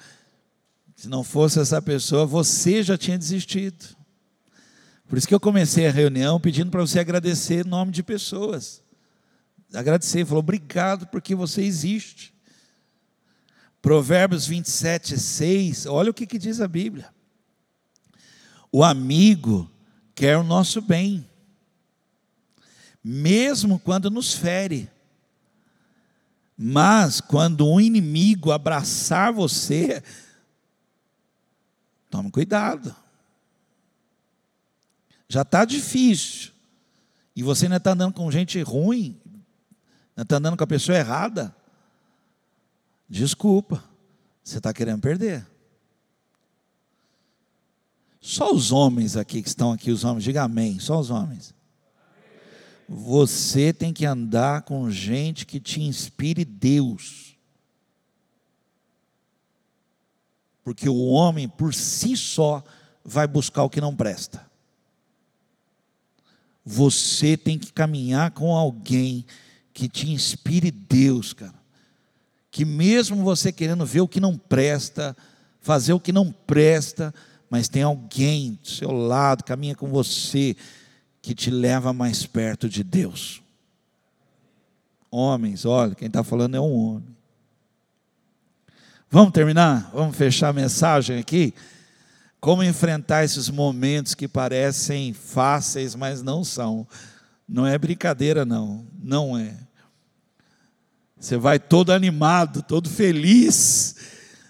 [1.03, 3.93] se não fosse essa pessoa, você já tinha desistido.
[5.05, 8.81] Por isso que eu comecei a reunião pedindo para você agradecer em nome de pessoas.
[9.73, 12.33] Agradecer, falou, obrigado porque você existe.
[13.81, 17.13] Provérbios 27, 6, olha o que, que diz a Bíblia.
[18.71, 19.69] O amigo
[20.15, 21.29] quer o nosso bem,
[23.03, 24.89] mesmo quando nos fere.
[26.57, 30.01] Mas quando um inimigo abraçar você,
[32.13, 32.95] tome cuidado.
[35.27, 36.51] Já está difícil.
[37.35, 39.19] e você ainda está andando com gente ruim,
[40.11, 41.55] ainda está andando com a pessoa errada,
[43.09, 43.83] desculpa,
[44.43, 45.43] você está querendo perder.
[48.21, 51.51] Só os homens aqui que estão aqui, os homens, diga amém, só os homens.
[52.87, 57.32] Você tem que andar com gente que te inspire Deus.
[60.63, 62.63] Porque o homem, por si só,
[63.03, 64.45] vai buscar o que não presta.
[66.65, 69.25] Você tem que caminhar com alguém
[69.73, 71.53] que te inspire Deus, cara.
[72.49, 75.17] Que mesmo você querendo ver o que não presta,
[75.59, 77.13] fazer o que não presta,
[77.49, 80.55] mas tem alguém do seu lado, caminha com você,
[81.21, 83.41] que te leva mais perto de Deus.
[85.09, 87.15] Homens, olha, quem está falando é um homem.
[89.13, 89.91] Vamos terminar?
[89.93, 91.53] Vamos fechar a mensagem aqui?
[92.39, 96.87] Como enfrentar esses momentos que parecem fáceis, mas não são.
[97.47, 98.87] Não é brincadeira, não.
[98.99, 99.53] Não é.
[101.15, 103.97] Você vai todo animado, todo feliz.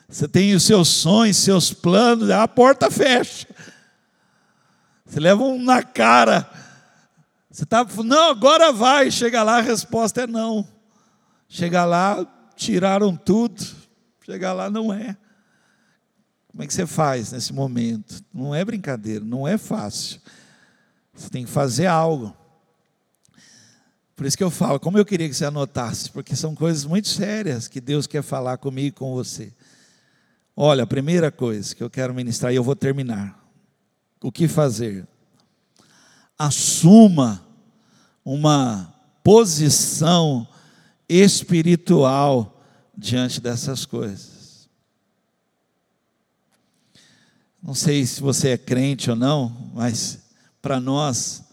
[0.08, 3.46] Você tem os seus sonhos, seus planos, a porta fecha.
[5.06, 6.50] Você leva um na cara.
[7.52, 9.12] Você está, não, agora vai.
[9.12, 10.66] Chega lá, a resposta é não.
[11.50, 13.83] Chega lá, tiraram tudo.
[14.26, 15.18] Chega lá, não é.
[16.48, 18.24] Como é que você faz nesse momento?
[18.34, 20.22] Não é brincadeira, não é fácil.
[21.14, 22.36] Você tem que fazer algo.
[24.16, 27.08] Por isso que eu falo, como eu queria que você anotasse, porque são coisas muito
[27.08, 29.52] sérias que Deus quer falar comigo e com você.
[30.56, 33.44] Olha, a primeira coisa que eu quero ministrar, e eu vou terminar.
[34.22, 35.08] O que fazer?
[36.38, 37.44] Assuma
[38.24, 40.48] uma posição
[41.10, 42.53] espiritual
[42.96, 44.70] diante dessas coisas.
[47.62, 50.20] Não sei se você é crente ou não, mas
[50.62, 51.44] para nós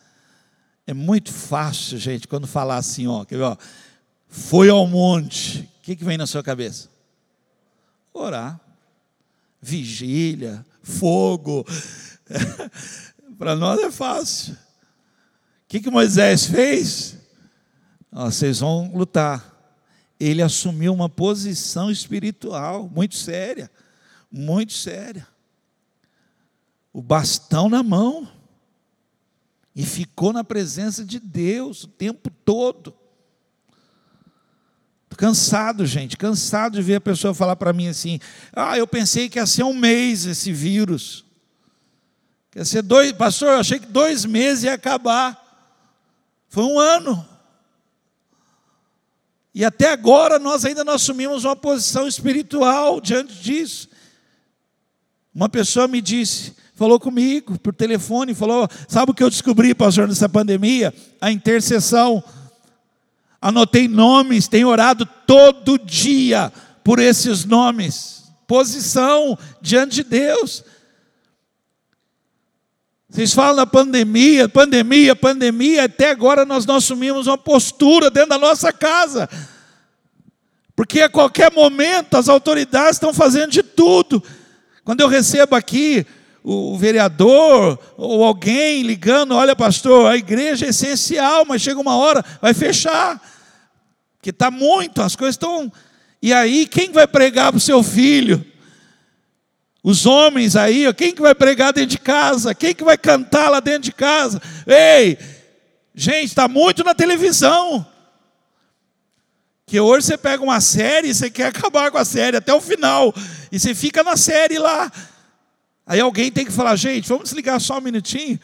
[0.87, 3.57] é muito fácil, gente, quando falar assim, ó, quer ver, ó,
[4.27, 6.89] foi ao monte, o que, que vem na sua cabeça?
[8.13, 8.61] Orar,
[9.63, 11.65] vigília, fogo.
[13.39, 14.55] para nós é fácil.
[14.55, 14.59] O
[15.69, 17.17] que, que Moisés fez?
[18.13, 19.50] Ó, vocês vão lutar.
[20.21, 23.69] Ele assumiu uma posição espiritual muito séria,
[24.31, 25.27] muito séria
[26.93, 28.29] o bastão na mão
[29.75, 32.95] e ficou na presença de Deus o tempo todo.
[35.17, 38.19] Cansado, gente, cansado de ver a pessoa falar para mim assim:
[38.55, 41.27] ah, eu pensei que ia ser um mês esse vírus.
[42.51, 45.39] Quer ser dois, pastor, eu achei que dois meses ia acabar.
[46.49, 47.29] Foi um ano.
[49.61, 53.91] E até agora nós ainda não assumimos uma posição espiritual diante disso.
[55.35, 60.09] Uma pessoa me disse: falou comigo por telefone, falou: sabe o que eu descobri, pastor,
[60.09, 60.95] nessa pandemia?
[61.21, 62.25] A intercessão.
[63.39, 66.51] Anotei nomes, tenho orado todo dia
[66.83, 68.33] por esses nomes.
[68.47, 70.65] Posição diante de Deus.
[73.11, 78.39] Vocês falam da pandemia, pandemia, pandemia, até agora nós não assumimos uma postura dentro da
[78.39, 79.29] nossa casa.
[80.77, 84.23] Porque a qualquer momento as autoridades estão fazendo de tudo.
[84.85, 86.07] Quando eu recebo aqui
[86.43, 92.25] o vereador ou alguém ligando, olha pastor, a igreja é essencial, mas chega uma hora,
[92.41, 93.21] vai fechar,
[94.17, 95.71] porque está muito, as coisas estão.
[96.23, 98.45] E aí, quem vai pregar para o seu filho?
[99.83, 102.55] Os homens aí, quem que vai pregar dentro de casa?
[102.55, 104.41] Quem que vai cantar lá dentro de casa?
[104.67, 105.19] Ei,
[105.95, 107.87] gente, está muito na televisão.
[109.67, 112.61] Que hoje você pega uma série e você quer acabar com a série até o
[112.61, 113.15] final.
[113.51, 114.93] E você fica na série lá.
[115.87, 118.39] Aí alguém tem que falar, gente, vamos desligar só um minutinho,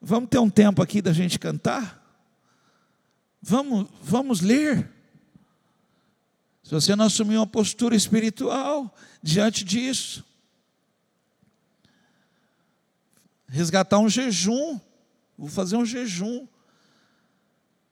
[0.00, 2.02] vamos ter um tempo aqui da gente cantar,
[3.42, 4.90] vamos, vamos ler.
[6.62, 10.24] Se você não assumir uma postura espiritual diante disso,
[13.50, 14.78] resgatar um jejum,
[15.36, 16.46] vou fazer um jejum,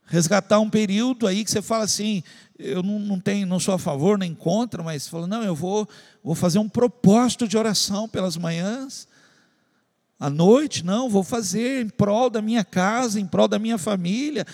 [0.05, 2.23] resgatar um período aí que você fala assim,
[2.59, 5.87] eu não, não tenho, não sou a favor nem contra, mas fala, não, eu vou,
[6.23, 9.09] vou fazer um propósito de oração pelas manhãs,
[10.19, 14.47] à noite, não, vou fazer em prol da minha casa, em prol da minha família,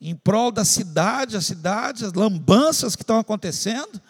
[0.00, 4.00] em prol da cidade, a cidade, as lambanças que estão acontecendo,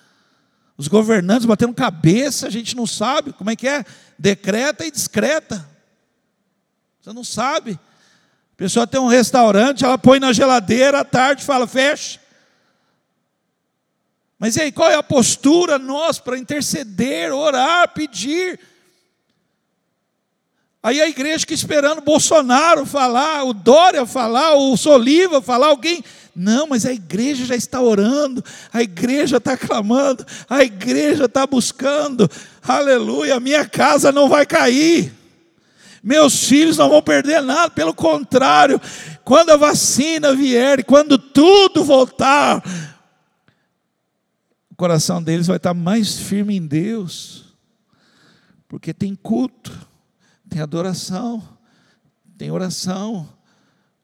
[0.80, 3.84] os governantes batendo cabeça, a gente não sabe como é que é,
[4.18, 5.68] decreta e discreta,
[6.98, 7.78] você não sabe,
[8.56, 12.18] pessoa tem um restaurante, ela põe na geladeira à tarde fala, fecha.
[14.38, 18.58] Mas e aí, qual é a postura nós para interceder, orar, pedir?
[20.82, 26.02] Aí a igreja que esperando Bolsonaro falar, o Dória falar, o Soliva falar, alguém.
[26.34, 32.30] Não, mas a igreja já está orando, a igreja está clamando, a igreja está buscando.
[32.62, 35.12] Aleluia, minha casa não vai cair.
[36.02, 38.80] Meus filhos não vão perder nada, pelo contrário,
[39.22, 42.62] quando a vacina vier, quando tudo voltar,
[44.70, 47.54] o coração deles vai estar mais firme em Deus,
[48.66, 49.89] porque tem culto,
[50.50, 51.58] tem adoração,
[52.36, 53.26] tem oração,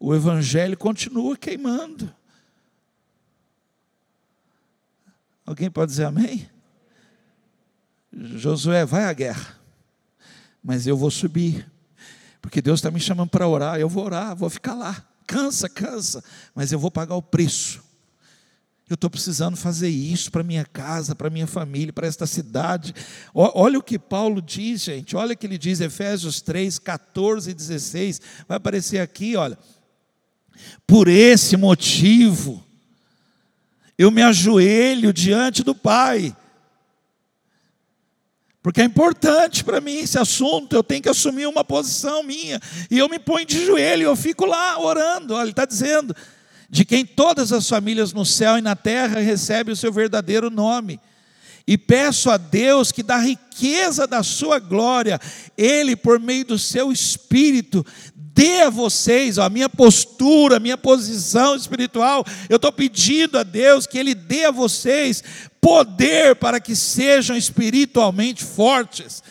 [0.00, 2.10] o Evangelho continua queimando.
[5.44, 6.48] Alguém pode dizer amém?
[8.12, 9.58] Josué, vai à guerra,
[10.62, 11.70] mas eu vou subir
[12.46, 15.04] porque Deus está me chamando para orar, eu vou orar, vou ficar lá.
[15.26, 16.22] Cansa, cansa,
[16.54, 17.82] mas eu vou pagar o preço.
[18.88, 22.94] Eu estou precisando fazer isso para minha casa, para minha família, para esta cidade.
[23.34, 25.16] Olha o que Paulo diz, gente.
[25.16, 28.20] Olha o que ele diz, Efésios 3, 14 e 16.
[28.46, 29.58] Vai aparecer aqui, olha.
[30.86, 32.64] Por esse motivo,
[33.98, 36.34] eu me ajoelho diante do Pai
[38.66, 42.60] porque é importante para mim esse assunto, eu tenho que assumir uma posição minha.
[42.90, 45.34] E eu me ponho de joelho, eu fico lá orando.
[45.34, 46.12] Olha, ele está dizendo:
[46.68, 51.00] de quem todas as famílias no céu e na terra recebem o seu verdadeiro nome.
[51.66, 55.20] E peço a Deus que, da riqueza da sua glória,
[55.58, 60.76] Ele, por meio do seu Espírito, dê a vocês, ó, a minha postura, a minha
[60.76, 65.24] posição espiritual, eu estou pedindo a Deus que Ele dê a vocês
[65.60, 69.22] poder para que sejam espiritualmente fortes.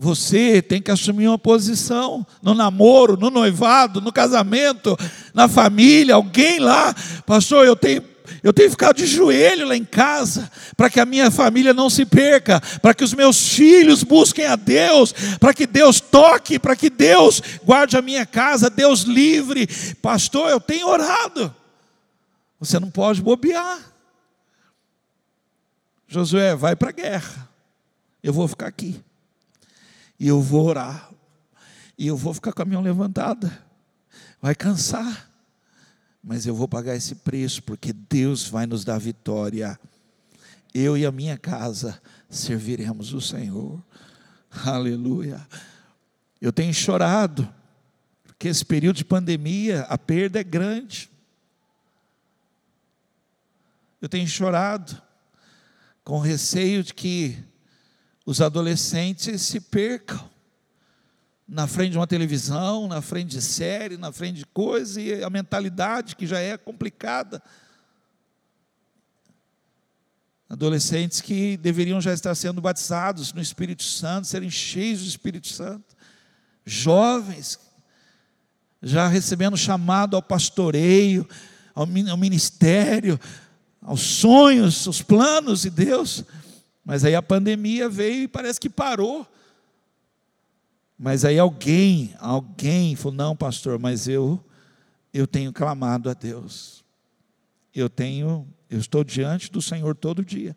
[0.00, 4.96] Você tem que assumir uma posição no namoro, no noivado, no casamento,
[5.34, 6.94] na família, alguém lá,
[7.26, 8.04] pastor, eu tenho
[8.42, 12.04] eu tenho ficado de joelho lá em casa, para que a minha família não se
[12.04, 16.90] perca, para que os meus filhos busquem a Deus, para que Deus toque, para que
[16.90, 19.66] Deus guarde a minha casa, Deus livre.
[20.02, 21.52] Pastor, eu tenho orado.
[22.60, 23.78] Você não pode bobear.
[26.06, 27.48] Josué, vai para a guerra.
[28.22, 29.00] Eu vou ficar aqui.
[30.18, 31.10] E eu vou orar.
[31.96, 33.66] E eu vou ficar com a mão levantada.
[34.40, 35.28] Vai cansar
[36.22, 39.80] mas eu vou pagar esse preço, porque Deus vai nos dar vitória.
[40.74, 43.82] Eu e a minha casa serviremos o Senhor.
[44.64, 45.40] Aleluia.
[46.38, 47.48] Eu tenho chorado,
[48.26, 51.10] porque esse período de pandemia, a perda é grande.
[54.00, 55.00] Eu tenho chorado,
[56.04, 57.42] com receio de que
[58.28, 60.22] os adolescentes se percam
[61.48, 65.30] na frente de uma televisão, na frente de série, na frente de coisa, e a
[65.30, 67.42] mentalidade que já é complicada.
[70.46, 75.96] Adolescentes que deveriam já estar sendo batizados no Espírito Santo, serem cheios do Espírito Santo.
[76.66, 77.58] Jovens,
[78.82, 81.26] já recebendo chamado ao pastoreio,
[81.74, 83.18] ao ministério,
[83.80, 86.26] aos sonhos, aos planos de Deus.
[86.88, 89.24] Mas aí a pandemia veio e parece que parou
[90.98, 94.44] mas aí alguém, alguém falou: "Não, pastor, mas eu
[95.12, 96.84] eu tenho clamado a Deus.
[97.74, 100.56] Eu tenho, eu estou diante do Senhor todo dia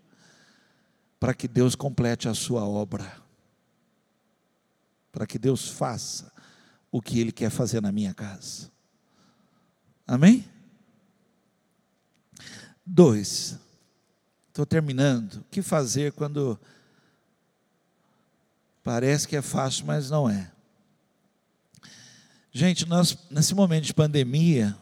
[1.20, 3.22] para que Deus complete a sua obra.
[5.12, 6.32] Para que Deus faça
[6.92, 8.72] o que ele quer fazer na minha casa.
[10.08, 10.46] Amém?
[12.86, 13.60] Dois.
[14.52, 15.38] Estou terminando.
[15.38, 16.60] O que fazer quando
[18.84, 20.52] Parece que é fácil, mas não é.
[22.52, 24.76] Gente, nós, nesse momento de pandemia,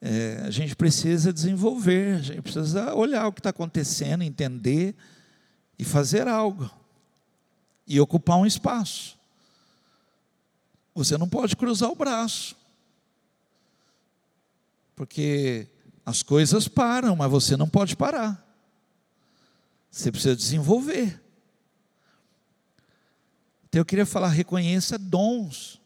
[0.00, 4.94] é, a gente precisa desenvolver, a gente precisa olhar o que está acontecendo, entender
[5.78, 6.70] e fazer algo.
[7.86, 9.18] E ocupar um espaço.
[10.94, 12.56] Você não pode cruzar o braço.
[14.94, 15.66] Porque
[16.06, 18.43] as coisas param, mas você não pode parar.
[19.94, 21.22] Você precisa desenvolver.
[23.68, 25.80] Então eu queria falar, reconheça dons.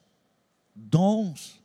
[0.74, 1.61] Dons.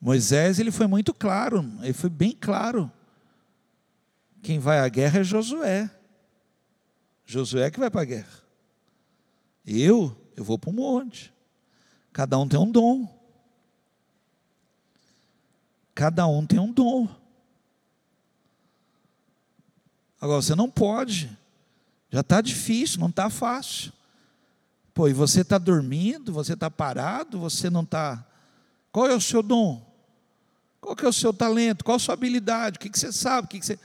[0.00, 2.90] Moisés, ele foi muito claro, ele foi bem claro.
[4.42, 5.88] Quem vai à guerra é Josué.
[7.24, 8.42] Josué que vai para a guerra.
[9.64, 11.32] Eu, eu vou para o monte.
[12.12, 13.08] Cada um tem um dom.
[15.94, 17.20] Cada um tem um dom.
[20.20, 21.30] Agora, você não pode
[22.10, 23.92] já está difícil, não está fácil.
[24.92, 28.26] Pô, e você está dormindo, você está parado, você não está.
[28.90, 29.80] Qual é o seu dom?
[30.80, 31.84] Qual é o seu talento?
[31.84, 32.76] Qual a sua habilidade?
[32.76, 33.46] O que, que você sabe?
[33.46, 33.78] O que, que você.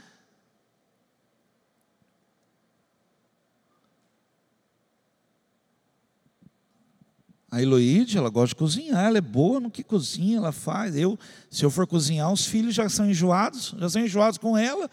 [7.51, 10.95] A Eloíde, ela gosta de cozinhar, ela é boa no que cozinha, ela faz.
[10.95, 11.17] Eu,
[11.49, 14.89] se eu for cozinhar, os filhos já são enjoados, já são enjoados com ela.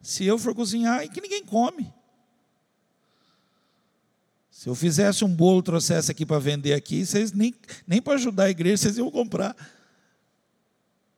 [0.00, 1.92] Se eu for cozinhar, e que ninguém come.
[4.50, 7.54] Se eu fizesse um bolo, trouxesse aqui para vender aqui, vocês nem,
[7.86, 9.56] nem para ajudar a igreja, vocês iam comprar.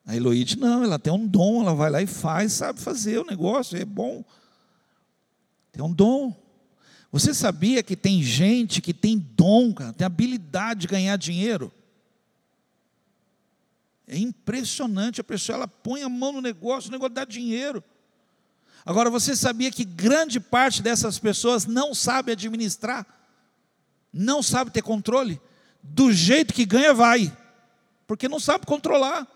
[0.05, 3.25] A Eloíde não, ela tem um dom, ela vai lá e faz, sabe fazer o
[3.25, 4.23] negócio, é bom.
[5.71, 6.35] Tem um dom.
[7.11, 11.71] Você sabia que tem gente que tem dom, cara, tem habilidade de ganhar dinheiro?
[14.07, 17.83] É impressionante, a pessoa ela põe a mão no negócio, o negócio dá dinheiro.
[18.85, 23.05] Agora você sabia que grande parte dessas pessoas não sabe administrar,
[24.11, 25.39] não sabe ter controle?
[25.81, 27.35] Do jeito que ganha, vai,
[28.05, 29.27] porque não sabe controlar.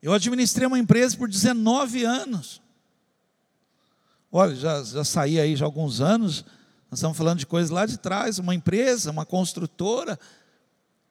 [0.00, 2.60] Eu administrei uma empresa por 19 anos.
[4.30, 6.44] Olha, já, já saí aí já há alguns anos,
[6.90, 10.18] nós estamos falando de coisas lá de trás, uma empresa, uma construtora,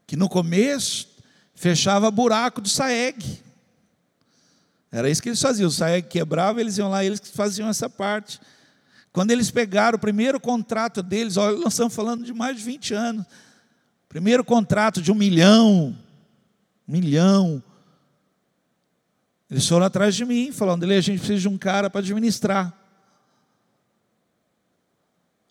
[0.07, 1.07] que no começo
[1.53, 3.50] fechava buraco de SAEG.
[4.91, 8.39] Era isso que eles faziam, o SAEG quebrava, eles iam lá, eles faziam essa parte.
[9.13, 12.93] Quando eles pegaram o primeiro contrato deles, olha, nós estamos falando de mais de 20
[12.93, 13.25] anos,
[14.09, 15.97] primeiro contrato de um milhão,
[16.87, 17.63] um milhão,
[19.49, 22.73] eles foram atrás de mim, falando, a gente precisa de um cara para administrar.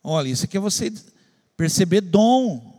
[0.03, 0.91] Olha, isso aqui é você
[1.55, 2.70] perceber dom.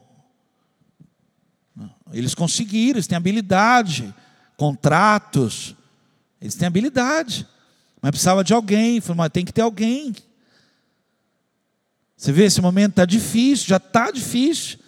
[2.12, 4.14] Eles conseguiram, eles têm habilidade,
[4.58, 5.76] contratos,
[6.42, 7.48] eles têm habilidade,
[8.02, 10.16] mas precisava de alguém, mas tem que ter alguém.
[12.18, 14.80] Você vê, esse momento está difícil, já está difícil.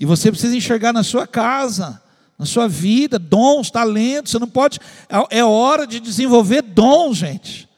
[0.00, 2.02] E você precisa enxergar na sua casa,
[2.38, 4.32] na sua vida, dons, talentos.
[4.32, 4.80] Você não pode.
[5.08, 7.68] É, é hora de desenvolver dons, gente.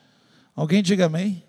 [0.54, 1.44] Alguém diga amém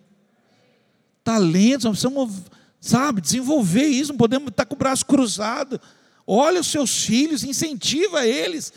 [1.26, 2.44] talentos, nós precisamos,
[2.80, 5.82] sabe, desenvolver isso, não podemos estar com o braço cruzado.
[6.26, 8.72] Olha os seus filhos, incentiva eles,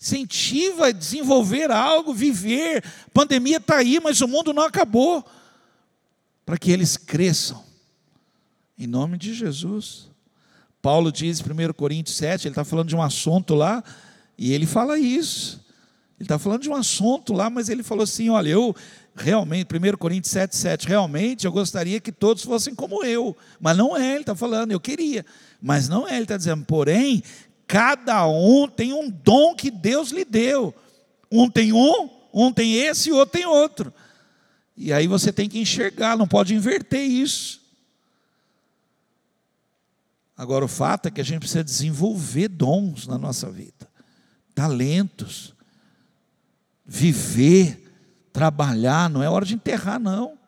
[0.00, 2.84] incentiva a desenvolver algo, viver.
[3.06, 5.24] A pandemia está aí, mas o mundo não acabou.
[6.46, 7.62] Para que eles cresçam,
[8.78, 10.08] em nome de Jesus.
[10.80, 13.82] Paulo diz em 1 Coríntios 7, ele está falando de um assunto lá,
[14.38, 15.60] e ele fala isso.
[16.18, 18.74] Ele está falando de um assunto lá, mas ele falou assim: olha, eu
[19.14, 23.96] realmente, 1 Coríntios 7, 7, realmente eu gostaria que todos fossem como eu, mas não
[23.96, 25.26] é, ele está falando, eu queria,
[25.60, 27.22] mas não é, ele está dizendo, porém,
[27.68, 30.74] cada um tem um dom que Deus lhe deu,
[31.30, 33.94] um tem um, um tem esse e outro tem outro,
[34.76, 37.60] e aí você tem que enxergar, não pode inverter isso.
[40.36, 43.90] Agora, o fato é que a gente precisa desenvolver dons na nossa vida,
[44.54, 45.52] talentos,
[46.86, 47.92] viver,
[48.32, 50.38] trabalhar, não é hora de enterrar, não.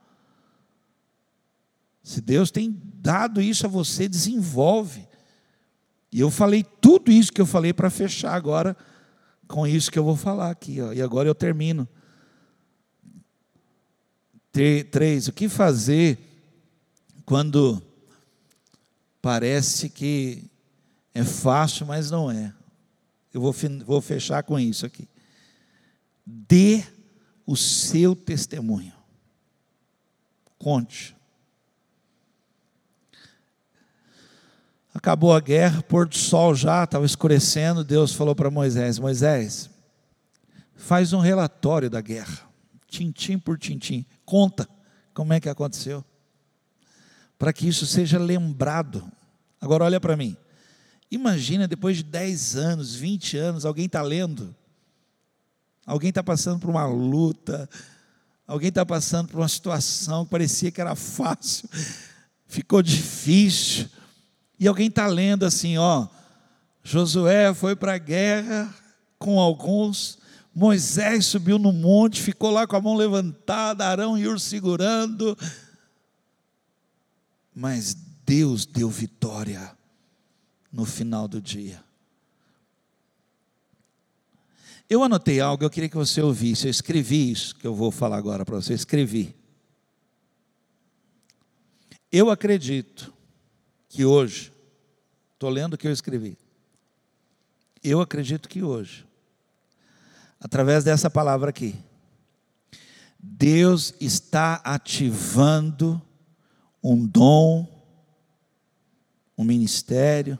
[2.03, 5.07] Se Deus tem dado isso a você, desenvolve.
[6.13, 8.77] E eu falei tudo isso que eu falei para fechar agora
[9.47, 10.81] com isso que eu vou falar aqui.
[10.81, 10.93] Ó.
[10.93, 11.89] E agora eu termino.
[14.91, 16.19] Três, o que fazer
[17.25, 17.81] quando
[19.23, 20.45] parece que
[21.15, 22.53] é fácil, mas não é?
[23.33, 23.55] Eu vou,
[23.85, 25.09] vou fechar com isso aqui.
[26.27, 26.85] Dê
[27.47, 28.93] o seu testemunho.
[30.59, 31.17] Conte.
[34.95, 37.84] Acabou a guerra, pôr do sol já, estava escurecendo.
[37.84, 39.70] Deus falou para Moisés: Moisés,
[40.74, 42.41] faz um relatório da guerra,
[42.88, 44.68] tintim por tintim, conta
[45.14, 46.05] como é que aconteceu,
[47.38, 49.11] para que isso seja lembrado.
[49.61, 50.36] Agora olha para mim,
[51.11, 54.55] imagina depois de 10 anos, 20 anos, alguém está lendo
[55.91, 57.68] alguém está passando por uma luta,
[58.47, 61.68] alguém está passando por uma situação que parecia que era fácil,
[62.47, 63.88] ficou difícil,
[64.61, 66.07] e alguém está lendo assim, ó,
[66.85, 68.73] Josué foi para a guerra
[69.19, 70.19] com alguns,
[70.55, 75.37] Moisés subiu no monte, ficou lá com a mão levantada, Arão e Ur segurando,
[77.55, 77.95] mas
[78.27, 79.75] Deus deu vitória
[80.71, 81.83] no final do dia.
[84.91, 86.67] Eu anotei algo, eu queria que você ouvisse.
[86.67, 88.73] Eu escrevi isso que eu vou falar agora para você.
[88.73, 89.37] Eu escrevi.
[92.11, 93.13] Eu acredito
[93.91, 94.53] que hoje,
[95.34, 96.38] estou lendo o que eu escrevi.
[97.82, 99.05] Eu acredito que hoje,
[100.41, 101.74] através dessa palavra aqui,
[103.18, 106.01] Deus está ativando
[106.82, 107.66] um dom,
[109.36, 110.38] um ministério,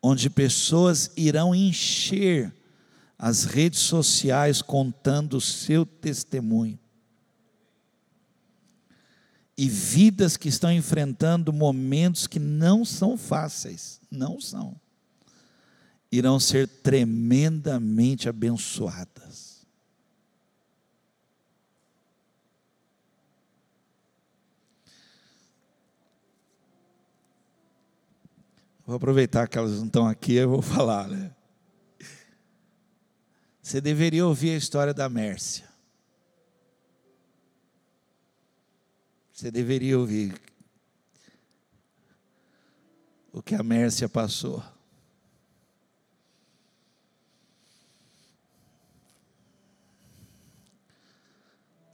[0.00, 2.54] onde pessoas irão encher
[3.18, 6.78] as redes sociais contando o seu testemunho.
[9.56, 14.78] E vidas que estão enfrentando momentos que não são fáceis, não são,
[16.10, 19.54] irão ser tremendamente abençoadas.
[28.86, 31.34] Vou aproveitar que elas não estão aqui, eu vou falar, né?
[33.62, 35.73] Você deveria ouvir a história da Mércia.
[39.34, 40.32] Você deveria ouvir
[43.32, 44.62] o que a Mércia passou.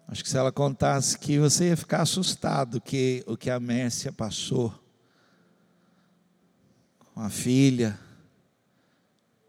[0.06, 4.12] Acho que se ela contasse que você ia ficar assustado que o que a Mércia
[4.12, 4.78] passou
[7.14, 7.98] com a filha,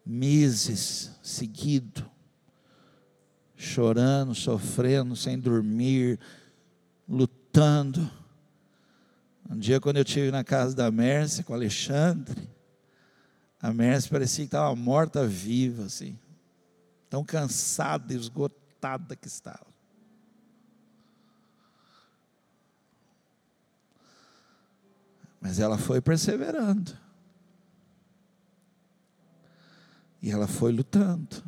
[0.06, 2.10] meses seguido,
[3.58, 6.18] chorando, sofrendo, sem dormir,
[7.06, 7.41] lutando.
[9.50, 12.50] Um dia, quando eu estive na casa da Mércia com o Alexandre,
[13.62, 16.18] a Mércia parecia que estava morta-viva, assim,
[17.10, 19.68] tão cansada, esgotada que estava.
[25.42, 26.96] Mas ela foi perseverando.
[30.22, 31.44] E ela foi lutando.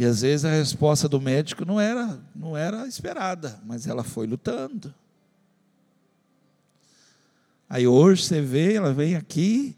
[0.00, 4.26] E às vezes a resposta do médico não era, não era esperada, mas ela foi
[4.26, 4.94] lutando.
[7.68, 9.76] Aí hoje você vê, ela vem aqui,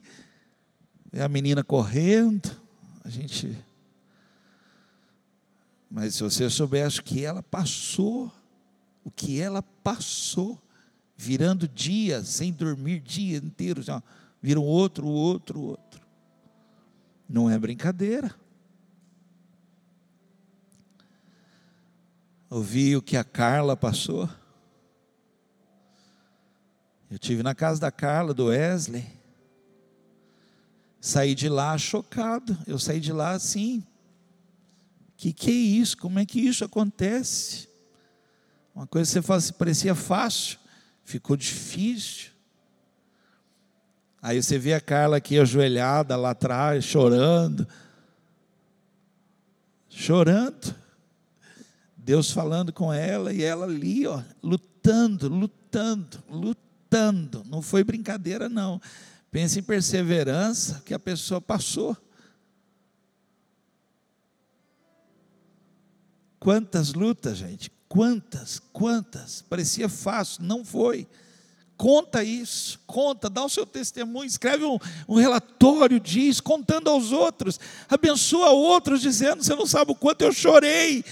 [1.13, 2.57] vê a menina correndo,
[3.03, 3.59] a gente.
[5.91, 8.33] Mas se você soubesse o que ela passou,
[9.03, 10.57] o que ela passou,
[11.17, 14.01] virando dias, sem dormir dia inteiro, assim,
[14.41, 16.01] viram outro, outro, outro.
[17.29, 18.33] Não é brincadeira.
[22.53, 24.29] Ouvi o que a Carla passou.
[27.11, 29.07] Eu tive na casa da Carla, do Wesley.
[31.01, 32.59] Saí de lá chocado.
[32.67, 33.83] Eu saí de lá assim.
[35.17, 35.97] Que que é isso?
[35.97, 37.71] Como é que isso acontece?
[38.75, 40.59] Uma coisa que você fala assim, parecia fácil,
[41.05, 42.33] ficou difícil.
[44.21, 47.67] Aí você vê a Carla aqui ajoelhada lá atrás, chorando.
[49.89, 50.82] Chorando.
[52.05, 57.45] Deus falando com ela e ela ali, ó, lutando, lutando, lutando.
[57.47, 58.81] Não foi brincadeira, não.
[59.31, 61.97] Pense em perseverança que a pessoa passou.
[66.41, 67.71] Quantas lutas, gente?
[67.89, 69.43] Quantas, quantas?
[69.43, 71.07] Parecia fácil, não foi.
[71.77, 74.79] Conta isso, conta, dá o seu testemunho, escreve um,
[75.09, 80.33] um, relatório diz, contando aos outros, abençoa outros, dizendo: Você não sabe o quanto eu
[80.33, 81.05] chorei,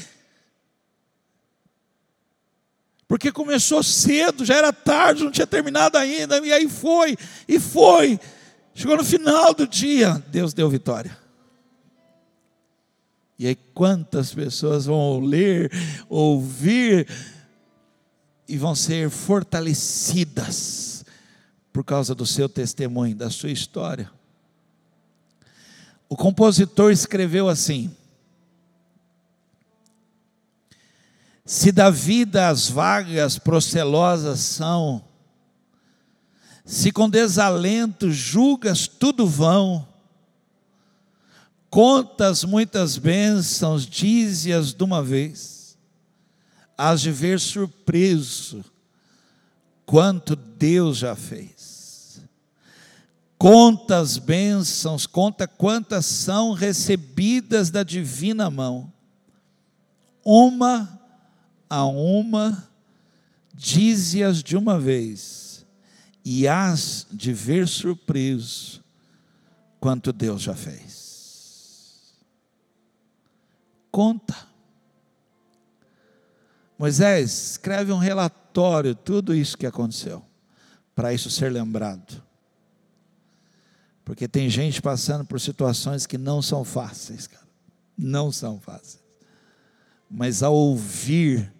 [3.11, 7.17] porque começou cedo, já era tarde, não tinha terminado ainda, e aí foi,
[7.49, 8.21] e foi.
[8.73, 11.19] Chegou no final do dia, Deus deu vitória.
[13.37, 15.73] E aí, quantas pessoas vão ler,
[16.09, 17.09] ouvir,
[18.47, 21.05] e vão ser fortalecidas
[21.73, 24.09] por causa do seu testemunho, da sua história.
[26.09, 27.91] O compositor escreveu assim:
[31.51, 35.03] Se da vida as vagas procelosas são,
[36.65, 39.85] se com desalento julgas tudo vão,
[41.69, 45.77] contas muitas bênçãos, dize-as de uma vez,
[46.79, 48.65] has de ver surpreso
[49.85, 52.23] quanto Deus já fez.
[53.37, 58.93] Conta as bênçãos, conta quantas são recebidas da divina mão.
[60.25, 61.00] Uma
[61.71, 62.69] a uma,
[63.55, 65.65] dize-as de uma vez,
[66.25, 68.83] e hás de ver surpreso
[69.79, 72.13] quanto Deus já fez.
[73.91, 74.37] Conta.
[76.77, 80.25] Moisés, escreve um relatório, tudo isso que aconteceu,
[80.95, 82.23] para isso ser lembrado.
[84.05, 87.47] Porque tem gente passando por situações que não são fáceis, cara.
[87.97, 88.99] Não são fáceis.
[90.11, 91.53] Mas ao ouvir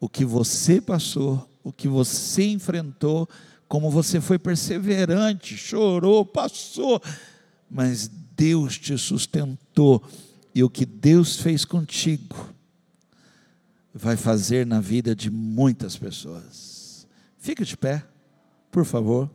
[0.00, 3.28] o que você passou, o que você enfrentou,
[3.66, 7.02] como você foi perseverante, chorou, passou,
[7.70, 10.02] mas Deus te sustentou,
[10.54, 12.52] e o que Deus fez contigo,
[13.92, 17.06] vai fazer na vida de muitas pessoas.
[17.38, 18.04] Fique de pé,
[18.70, 19.30] por favor.